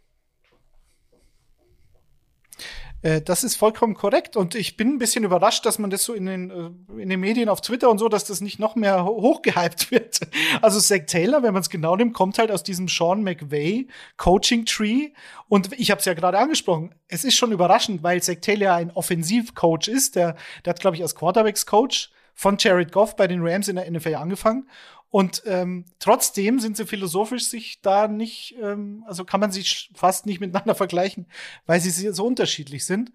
[3.03, 6.13] Äh, das ist vollkommen korrekt und ich bin ein bisschen überrascht, dass man das so
[6.13, 9.05] in den, äh, in den Medien auf Twitter und so, dass das nicht noch mehr
[9.05, 10.21] hochgehypt wird.
[10.61, 13.87] Also Zach Taylor, wenn man es genau nimmt, kommt halt aus diesem Sean McVay
[14.17, 15.11] Coaching Tree
[15.47, 18.91] und ich habe es ja gerade angesprochen, es ist schon überraschend, weil Zach Taylor ein
[18.91, 20.35] Offensivcoach ist, der,
[20.65, 23.91] der hat glaube ich als Quarterbacks Coach von Jared Goff bei den Rams in der
[23.91, 24.67] NFL angefangen
[25.13, 30.25] und ähm, trotzdem sind sie philosophisch sich da nicht, ähm, also kann man sich fast
[30.25, 31.27] nicht miteinander vergleichen,
[31.67, 33.11] weil sie so unterschiedlich sind.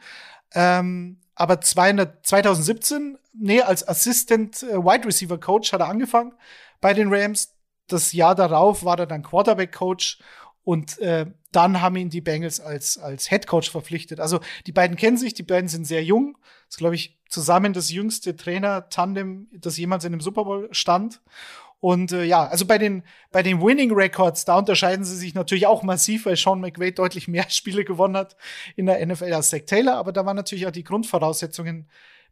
[0.54, 6.34] Ähm, aber 200, 2017, nee, als Assistant äh, Wide Receiver Coach hat er angefangen
[6.80, 7.56] bei den Rams.
[7.88, 10.20] Das Jahr darauf war er dann Quarterback Coach
[10.62, 14.20] Und äh, dann haben ihn die Bengals als, als Head Coach verpflichtet.
[14.20, 14.38] Also
[14.68, 16.38] die beiden kennen sich, die beiden sind sehr jung.
[16.66, 21.22] Das ist, glaube ich, zusammen das jüngste Trainer-Tandem, das jemals in einem Super Bowl stand.
[21.80, 25.66] Und äh, ja, also bei den, bei den Winning Records, da unterscheiden sie sich natürlich
[25.66, 28.36] auch massiv, weil Sean McVay deutlich mehr Spiele gewonnen hat
[28.76, 29.94] in der NFL als Zach Taylor.
[29.94, 31.88] Aber da waren natürlich auch die Grundvoraussetzungen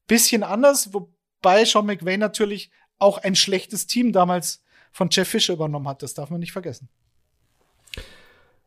[0.07, 5.89] bisschen anders, wobei Sean McVay natürlich auch ein schlechtes Team damals von Jeff Fisher übernommen
[5.89, 6.03] hat.
[6.03, 6.89] Das darf man nicht vergessen.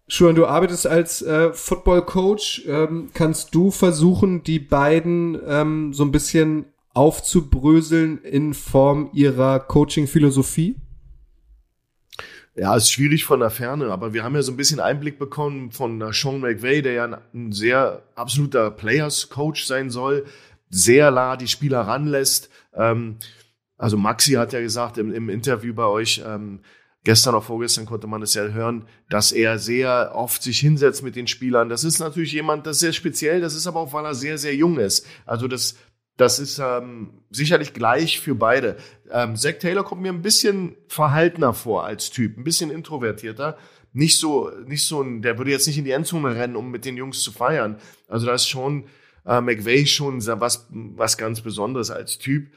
[0.08, 2.64] Schuan, du arbeitest als äh, Football Coach.
[2.68, 10.76] Ähm, kannst du versuchen, die beiden ähm, so ein bisschen aufzubröseln in Form ihrer Coaching-Philosophie?
[12.56, 15.72] Ja, ist schwierig von der Ferne, aber wir haben ja so ein bisschen Einblick bekommen
[15.72, 20.26] von Sean McVay, der ja ein sehr absoluter Players-Coach sein soll,
[20.70, 22.50] sehr nah die Spieler ranlässt.
[22.74, 23.18] Ähm,
[23.78, 26.60] also Maxi hat ja gesagt im, im Interview bei euch, ähm,
[27.06, 31.16] gestern oder vorgestern konnte man es ja hören, dass er sehr oft sich hinsetzt mit
[31.16, 31.70] den Spielern.
[31.70, 34.38] Das ist natürlich jemand, das ist sehr speziell, das ist aber auch, weil er sehr,
[34.38, 35.08] sehr jung ist.
[35.26, 35.76] Also das,
[36.20, 38.76] das ist ähm, sicherlich gleich für beide.
[39.10, 43.58] Ähm, Zach Taylor kommt mir ein bisschen verhaltener vor als Typ, ein bisschen introvertierter.
[43.94, 46.84] Nicht so, nicht so ein, der würde jetzt nicht in die Endzone rennen, um mit
[46.84, 47.78] den Jungs zu feiern.
[48.10, 48.88] Also da ist schon
[49.26, 52.52] äh, McVay schon was, was ganz Besonderes als Typ.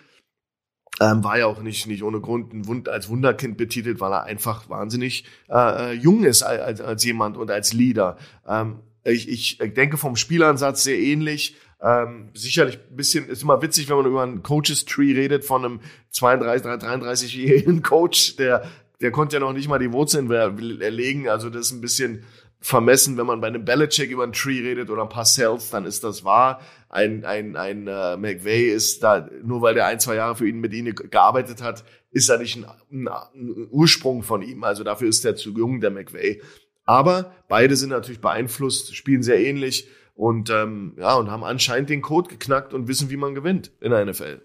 [1.00, 4.24] Ähm, war ja auch nicht, nicht ohne Grund ein Wund, als Wunderkind betitelt, weil er
[4.24, 8.18] einfach wahnsinnig äh, äh jung ist als, als jemand und als Leader.
[8.44, 11.56] Ähm, ich, ich denke vom Spielansatz sehr ähnlich.
[11.82, 15.64] Ähm, sicherlich ein bisschen, ist immer witzig, wenn man über einen Coaches Tree redet von
[15.64, 15.80] einem
[16.10, 18.70] 32, 33-jährigen Coach, der,
[19.00, 21.28] der konnte ja noch nicht mal die Wurzeln erlegen.
[21.28, 22.24] Also das ist ein bisschen
[22.60, 25.84] vermessen, wenn man bei einem Belichick über einen Tree redet oder ein paar Cells, dann
[25.84, 26.60] ist das wahr.
[26.88, 30.60] Ein, ein, ein äh, McVay ist da, nur weil der ein, zwei Jahre für ihn
[30.60, 34.62] mit ihnen gearbeitet hat, ist er nicht ein, ein, ein Ursprung von ihm.
[34.62, 36.40] Also dafür ist er zu jung, der McVay.
[36.84, 42.02] Aber beide sind natürlich beeinflusst, spielen sehr ähnlich und ähm, ja und haben anscheinend den
[42.02, 44.42] Code geknackt und wissen, wie man gewinnt in der NFL.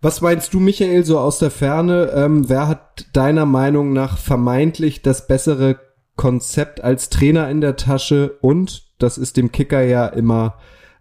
[0.00, 2.12] Was meinst du, Michael, so aus der Ferne?
[2.14, 5.80] Ähm, wer hat deiner Meinung nach vermeintlich das bessere
[6.14, 10.58] Konzept als Trainer in der Tasche und das ist dem Kicker ja immer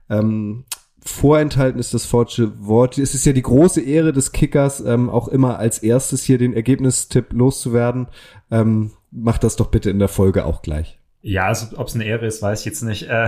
[0.10, 0.66] ähm,
[1.08, 2.98] vorenthalten ist das falsche Wort.
[2.98, 6.54] Es ist ja die große Ehre des Kickers, ähm, auch immer als erstes hier den
[6.54, 8.08] Ergebnistipp loszuwerden.
[8.52, 11.00] Ähm, mach das doch bitte in der Folge auch gleich.
[11.28, 13.10] Ja, also, ob es eine Ehre ist, weiß ich jetzt nicht.
[13.10, 13.28] Äh,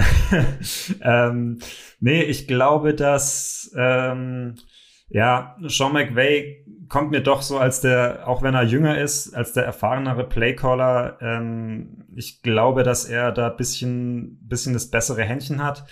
[1.02, 1.60] ähm,
[2.00, 4.56] nee, ich glaube, dass ähm,
[5.10, 9.52] ja, Sean McVay kommt mir doch so als der, auch wenn er jünger ist, als
[9.52, 11.18] der erfahrenere Playcaller.
[11.20, 15.84] Ähm, ich glaube, dass er da bisschen, bisschen das bessere Händchen hat.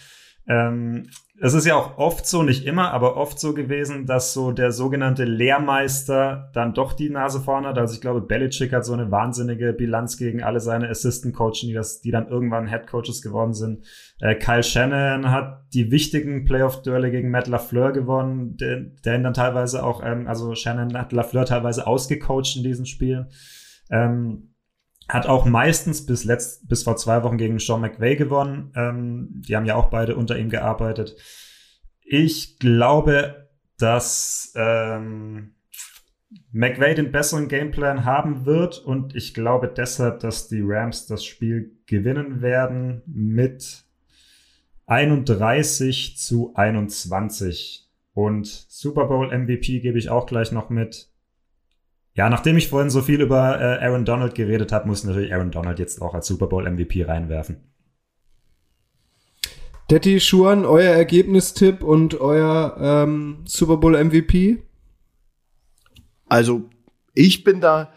[0.47, 4.51] Ähm, es ist ja auch oft so, nicht immer, aber oft so gewesen, dass so
[4.51, 7.77] der sogenannte Lehrmeister dann doch die Nase vorne hat.
[7.77, 12.07] Also ich glaube, Belichick hat so eine wahnsinnige Bilanz gegen alle seine Assistant Coaches, die,
[12.07, 13.85] die dann irgendwann Head Coaches geworden sind.
[14.19, 19.35] Äh, Kyle Shannon hat die wichtigen Playoff-Duelle gegen Matt LaFleur gewonnen, der, der ihn dann
[19.35, 23.27] teilweise auch, ähm, also Shannon hat LaFleur teilweise ausgecoacht in diesen Spielen.
[23.91, 24.53] Ähm,
[25.09, 28.71] hat auch meistens bis letzt, bis vor zwei Wochen gegen Sean McVay gewonnen.
[28.75, 31.15] Ähm, die haben ja auch beide unter ihm gearbeitet.
[32.01, 35.55] Ich glaube, dass ähm,
[36.51, 41.77] McVay den besseren Gameplan haben wird und ich glaube deshalb, dass die Rams das Spiel
[41.85, 43.85] gewinnen werden mit
[44.87, 47.89] 31 zu 21.
[48.13, 51.09] Und Super Bowl MVP gebe ich auch gleich noch mit.
[52.17, 55.51] Ja, nachdem ich vorhin so viel über äh, Aaron Donald geredet habe, muss natürlich Aaron
[55.51, 57.57] Donald jetzt auch als Super Bowl MVP reinwerfen.
[59.91, 64.63] Detti Schuan, euer Ergebnistipp und euer ähm, Super Bowl MVP?
[66.25, 66.67] Also,
[67.13, 67.93] ich bin da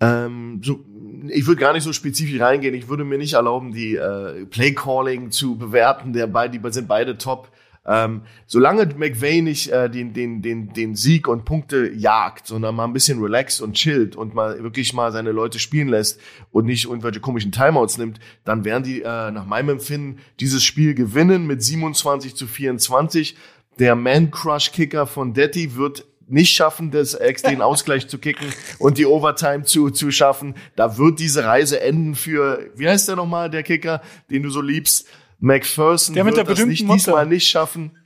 [0.00, 0.84] ähm, so,
[1.28, 2.74] ich würde gar nicht so spezifisch reingehen.
[2.74, 6.12] Ich würde mir nicht erlauben, die äh, Play Calling zu bewerten.
[6.12, 7.48] Der die sind beide top.
[7.86, 12.84] Ähm, solange McVay nicht äh, den, den, den, den Sieg und Punkte jagt, sondern mal
[12.84, 16.18] ein bisschen relaxed und chillt und mal wirklich mal seine Leute spielen lässt
[16.50, 20.94] und nicht irgendwelche komischen Timeouts nimmt, dann werden die äh, nach meinem Empfinden dieses Spiel
[20.94, 23.36] gewinnen mit 27 zu 24.
[23.78, 28.46] Der Man-Crush-Kicker von Detti wird nicht schaffen, das, den Ausgleich zu kicken
[28.78, 30.54] und die Overtime zu, zu schaffen.
[30.76, 34.62] Da wird diese Reise enden für, wie heißt der nochmal, der Kicker, den du so
[34.62, 35.06] liebst?
[35.44, 36.96] McPherson der mit wird der das nicht, Mutter.
[36.96, 37.98] diesmal nicht schaffen.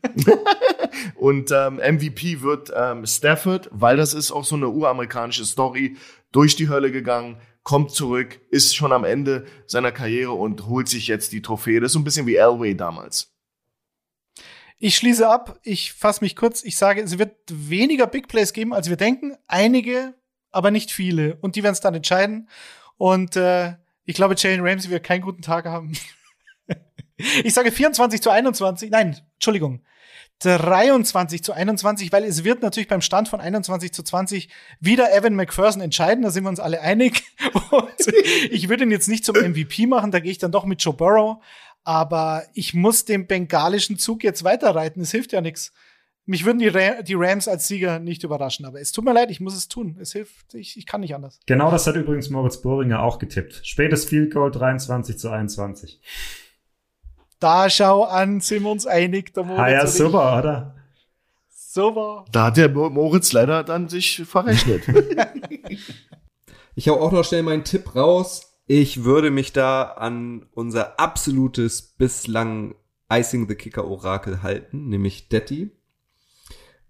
[1.14, 5.96] und ähm, MVP wird ähm, Stafford, weil das ist auch so eine uramerikanische Story,
[6.32, 11.06] durch die Hölle gegangen, kommt zurück, ist schon am Ende seiner Karriere und holt sich
[11.06, 11.80] jetzt die Trophäe.
[11.80, 13.32] Das ist so ein bisschen wie Elway damals.
[14.78, 18.74] Ich schließe ab, ich fasse mich kurz, ich sage, es wird weniger Big Plays geben,
[18.74, 19.36] als wir denken.
[19.46, 20.14] Einige,
[20.50, 21.36] aber nicht viele.
[21.40, 22.48] Und die werden es dann entscheiden.
[22.96, 23.74] Und äh,
[24.04, 25.92] Ich glaube, Jalen Ramsey wird keinen guten Tag haben.
[27.44, 28.90] ich sage 24 zu 21.
[28.90, 29.82] Nein, Entschuldigung.
[30.40, 34.48] 23 zu 21, weil es wird natürlich beim Stand von 21 zu 20
[34.78, 37.24] wieder Evan McPherson entscheiden, da sind wir uns alle einig.
[37.70, 38.14] Und
[38.50, 40.94] ich würde ihn jetzt nicht zum MVP machen, da gehe ich dann doch mit Joe
[40.94, 41.42] Burrow.
[41.82, 45.72] Aber ich muss den bengalischen Zug jetzt weiterreiten, es hilft ja nichts.
[46.26, 46.70] Mich würden die,
[47.04, 49.96] die, Rams als Sieger nicht überraschen, aber es tut mir leid, ich muss es tun.
[49.98, 51.40] Es hilft, ich, ich kann nicht anders.
[51.46, 53.62] Genau das hat übrigens Moritz Bohringer auch getippt.
[53.64, 56.02] Spätes Field Goal 23 zu 21.
[57.40, 59.32] Da schau an, sind wir uns einig.
[59.34, 60.74] Der Moritz ah ja, super, oder?
[61.48, 62.24] Super.
[62.32, 64.82] Da hat der Moritz leider dann sich verrechnet.
[66.74, 68.54] ich hau auch noch schnell meinen Tipp raus.
[68.66, 72.74] Ich würde mich da an unser absolutes bislang
[73.10, 75.70] Icing the Kicker Orakel halten, nämlich Detti.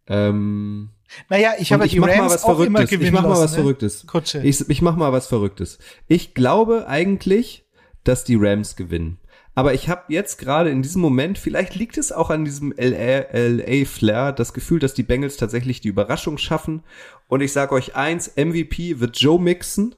[0.07, 0.91] Ähm,
[1.29, 2.93] naja, ich habe die mach Rams mal was Verrücktes.
[2.93, 3.59] Ich mach mal was ne?
[3.59, 4.07] Verrücktes.
[4.43, 5.79] Ich, ich mach mal was Verrücktes.
[6.07, 7.67] Ich glaube eigentlich,
[8.05, 9.19] dass die Rams gewinnen.
[9.59, 13.27] Aber ich habe jetzt gerade in diesem Moment, vielleicht liegt es auch an diesem LA,
[13.33, 16.85] LA Flair, das Gefühl, dass die Bengals tatsächlich die Überraschung schaffen.
[17.27, 19.97] Und ich sage euch eins, MVP wird Joe Mixon.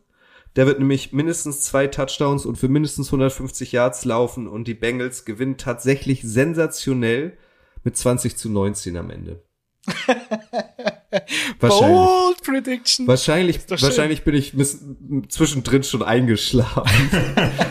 [0.57, 5.27] Der wird nämlich mindestens zwei Touchdowns und für mindestens 150 Yards laufen und die Bengals
[5.27, 7.37] gewinnen tatsächlich sensationell
[7.85, 9.43] mit 20 zu 19 am Ende.
[11.61, 11.97] wahrscheinlich.
[11.97, 13.07] Bold Prediction.
[13.07, 14.55] Wahrscheinlich, wahrscheinlich bin ich
[15.29, 17.11] zwischendrin schon eingeschlafen.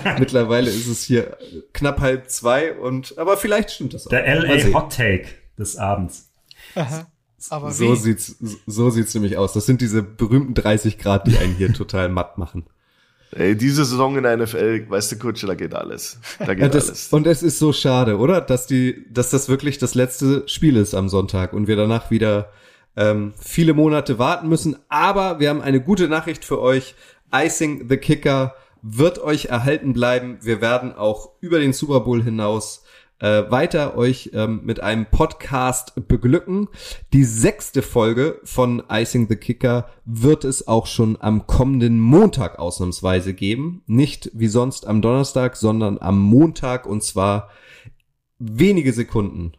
[0.19, 1.37] Mittlerweile ist es hier
[1.73, 4.09] knapp halb zwei und, aber vielleicht stimmt das auch.
[4.09, 6.31] Der LA Hot Take des Abends.
[6.75, 7.07] Aha.
[7.49, 7.95] Aber so wie?
[7.95, 8.35] sieht's,
[8.65, 9.53] so sieht's nämlich aus.
[9.53, 12.65] Das sind diese berühmten 30 Grad, die einen hier total matt machen.
[13.31, 16.19] Ey, diese Saison in der NFL, weißt du, Kutsche, da geht alles.
[16.39, 17.07] Da geht ja, das, alles.
[17.13, 18.41] Und es ist so schade, oder?
[18.41, 22.51] Dass die, dass das wirklich das letzte Spiel ist am Sonntag und wir danach wieder
[22.95, 24.77] ähm, viele Monate warten müssen.
[24.89, 26.95] Aber wir haben eine gute Nachricht für euch.
[27.31, 30.39] Icing the Kicker wird euch erhalten bleiben.
[30.41, 32.83] Wir werden auch über den Super Bowl hinaus
[33.19, 36.67] äh, weiter euch ähm, mit einem Podcast beglücken.
[37.13, 43.33] Die sechste Folge von Icing the Kicker wird es auch schon am kommenden Montag ausnahmsweise
[43.33, 43.83] geben.
[43.87, 47.49] Nicht wie sonst am Donnerstag, sondern am Montag und zwar
[48.39, 49.53] wenige Sekunden.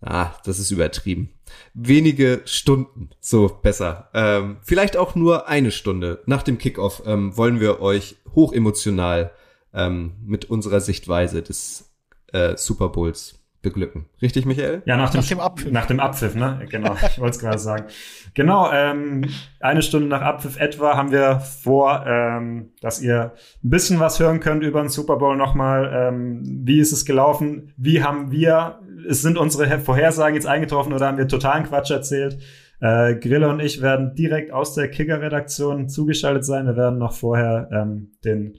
[0.00, 1.30] Ah, das ist übertrieben.
[1.74, 4.10] Wenige Stunden, so besser.
[4.14, 9.32] Ähm, vielleicht auch nur eine Stunde nach dem Kickoff ähm, wollen wir euch hochemotional
[9.74, 11.88] ähm, mit unserer Sichtweise des
[12.32, 14.06] äh, Super Bowls beglücken.
[14.22, 14.82] Richtig, Michael?
[14.84, 15.72] Ja, nach dem, nach dem Abpfiff.
[15.72, 16.64] Nach dem Abpfiff, ne?
[16.70, 17.86] Genau, ich wollte es gerade sagen.
[18.34, 19.24] Genau, ähm,
[19.60, 23.32] eine Stunde nach Abpfiff etwa haben wir vor, ähm, dass ihr
[23.64, 25.90] ein bisschen was hören könnt über den Super Bowl nochmal.
[25.92, 27.72] Ähm, wie ist es gelaufen?
[27.76, 32.38] Wie haben wir, es sind unsere Vorhersagen jetzt eingetroffen oder haben wir totalen Quatsch erzählt?
[32.80, 36.66] Äh, Grille und ich werden direkt aus der Kicker-Redaktion zugeschaltet sein.
[36.66, 38.56] Wir werden noch vorher ähm, den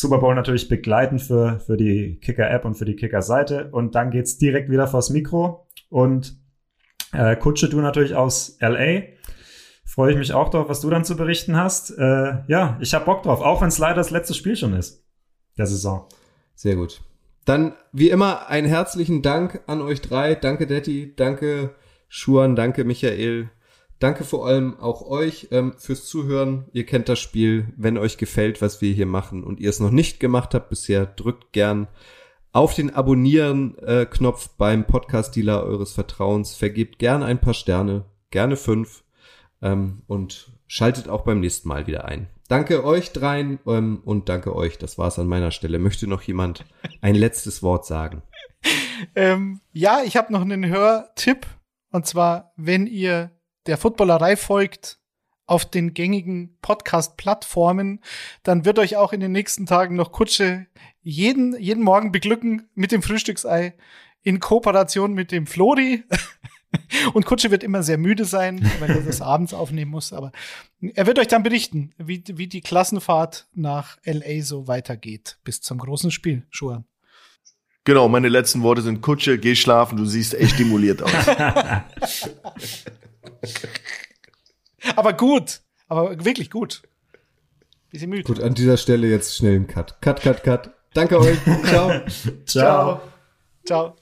[0.00, 3.70] Super Bowl natürlich begleiten für, für die Kicker-App und für die Kicker-Seite.
[3.72, 5.66] Und dann geht's direkt wieder vors Mikro.
[5.88, 6.36] Und
[7.12, 9.02] äh, Kutsche, du natürlich aus LA.
[9.84, 11.90] Freue ich mich auch drauf, was du dann zu berichten hast.
[11.98, 15.04] Äh, ja, ich habe Bock drauf, auch wenn es leider das letzte Spiel schon ist
[15.56, 16.06] der Saison.
[16.54, 17.00] Sehr gut.
[17.44, 20.36] Dann wie immer einen herzlichen Dank an euch drei.
[20.36, 21.74] Danke Detti, danke
[22.08, 23.50] Schuan, danke Michael.
[23.98, 26.66] Danke vor allem auch euch ähm, fürs Zuhören.
[26.72, 27.72] Ihr kennt das Spiel.
[27.76, 31.04] Wenn euch gefällt, was wir hier machen und ihr es noch nicht gemacht habt bisher,
[31.04, 31.88] drückt gern
[32.52, 36.54] auf den Abonnieren-Knopf beim Podcast-Dealer eures Vertrauens.
[36.54, 39.02] Vergebt gern ein paar Sterne, gerne fünf
[39.62, 42.28] ähm, und schaltet auch beim nächsten Mal wieder ein.
[42.46, 44.78] Danke euch dreien ähm, und danke euch.
[44.78, 45.78] Das war's an meiner Stelle.
[45.78, 46.64] Möchte noch jemand
[47.00, 48.22] ein letztes Wort sagen?
[49.14, 51.46] Ähm, ja, ich habe noch einen Hörtipp.
[51.92, 53.30] Und zwar, wenn ihr
[53.68, 54.98] der Footballerei folgt
[55.46, 58.00] auf den gängigen Podcast-Plattformen,
[58.42, 60.66] dann wird euch auch in den nächsten Tagen noch Kutsche
[61.02, 63.74] jeden, jeden Morgen beglücken mit dem Frühstücksei
[64.22, 66.04] in Kooperation mit dem Flori.
[67.14, 70.12] Und Kutsche wird immer sehr müde sein, weil er das abends aufnehmen muss.
[70.12, 70.32] Aber
[70.80, 75.78] er wird euch dann berichten, wie, wie die Klassenfahrt nach LA so weitergeht bis zum
[75.78, 76.84] großen Spiel, Schuhan.
[77.84, 81.10] Genau, meine letzten Worte sind Kutsche, geh schlafen, du siehst echt demoliert aus.
[84.96, 85.60] aber gut.
[85.88, 86.82] Aber wirklich gut.
[87.90, 88.24] Bisschen müde.
[88.24, 90.00] Gut, an dieser Stelle jetzt schnell ein Cut.
[90.02, 90.70] Cut, cut, cut.
[90.92, 91.38] Danke euch.
[91.64, 91.92] Ciao.
[92.44, 93.00] Ciao.
[93.64, 93.96] Ciao.